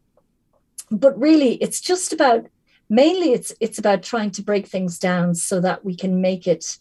[0.90, 2.46] but really it's just about
[2.88, 6.78] mainly it's it's about trying to break things down so that we can make it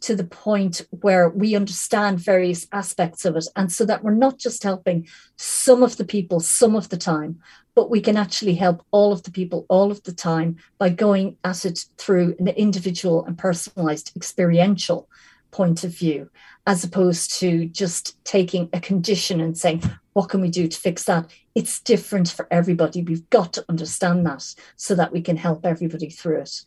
[0.00, 4.38] to the point where we understand various aspects of it and so that we're not
[4.38, 7.38] just helping some of the people some of the time
[7.74, 11.36] but we can actually help all of the people all of the time by going
[11.44, 15.08] at it through an individual and personalized experiential
[15.50, 16.28] point of view
[16.66, 19.82] as opposed to just taking a condition and saying
[20.12, 23.02] what can we do to fix that it's different for everybody.
[23.02, 26.64] We've got to understand that so that we can help everybody through it.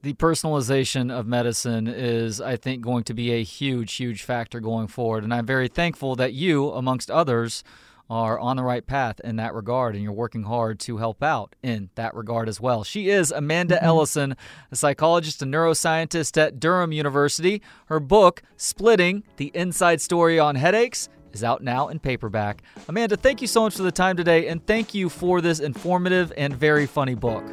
[0.00, 4.86] The personalization of medicine is, I think, going to be a huge, huge factor going
[4.86, 5.24] forward.
[5.24, 7.64] And I'm very thankful that you, amongst others,
[8.08, 11.56] are on the right path in that regard, and you're working hard to help out
[11.64, 12.84] in that regard as well.
[12.84, 13.84] She is Amanda mm-hmm.
[13.84, 14.36] Ellison,
[14.70, 17.60] a psychologist and neuroscientist at Durham University.
[17.86, 22.62] Her book, Splitting The Inside Story on Headaches, is out now in paperback.
[22.88, 26.32] Amanda, thank you so much for the time today, and thank you for this informative
[26.36, 27.44] and very funny book.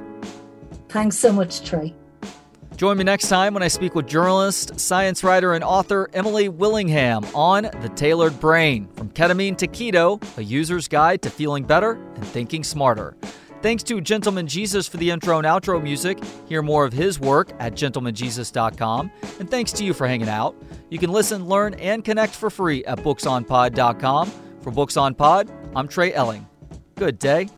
[0.90, 1.94] Thanks so much, Trey.
[2.76, 7.26] Join me next time when I speak with journalist, science writer, and author Emily Willingham
[7.34, 12.28] on The Tailored Brain From Ketamine to Keto, a user's guide to feeling better and
[12.28, 13.16] thinking smarter.
[13.62, 16.20] Thanks to Gentleman Jesus for the intro and outro music.
[16.48, 19.12] Hear more of his work at gentlemanjesus.com.
[19.40, 20.56] And thanks to you for hanging out.
[20.90, 24.32] You can listen, learn, and connect for free at booksonpod.com.
[24.62, 26.46] For Books on Pod, I'm Trey Elling.
[26.96, 27.50] Good day.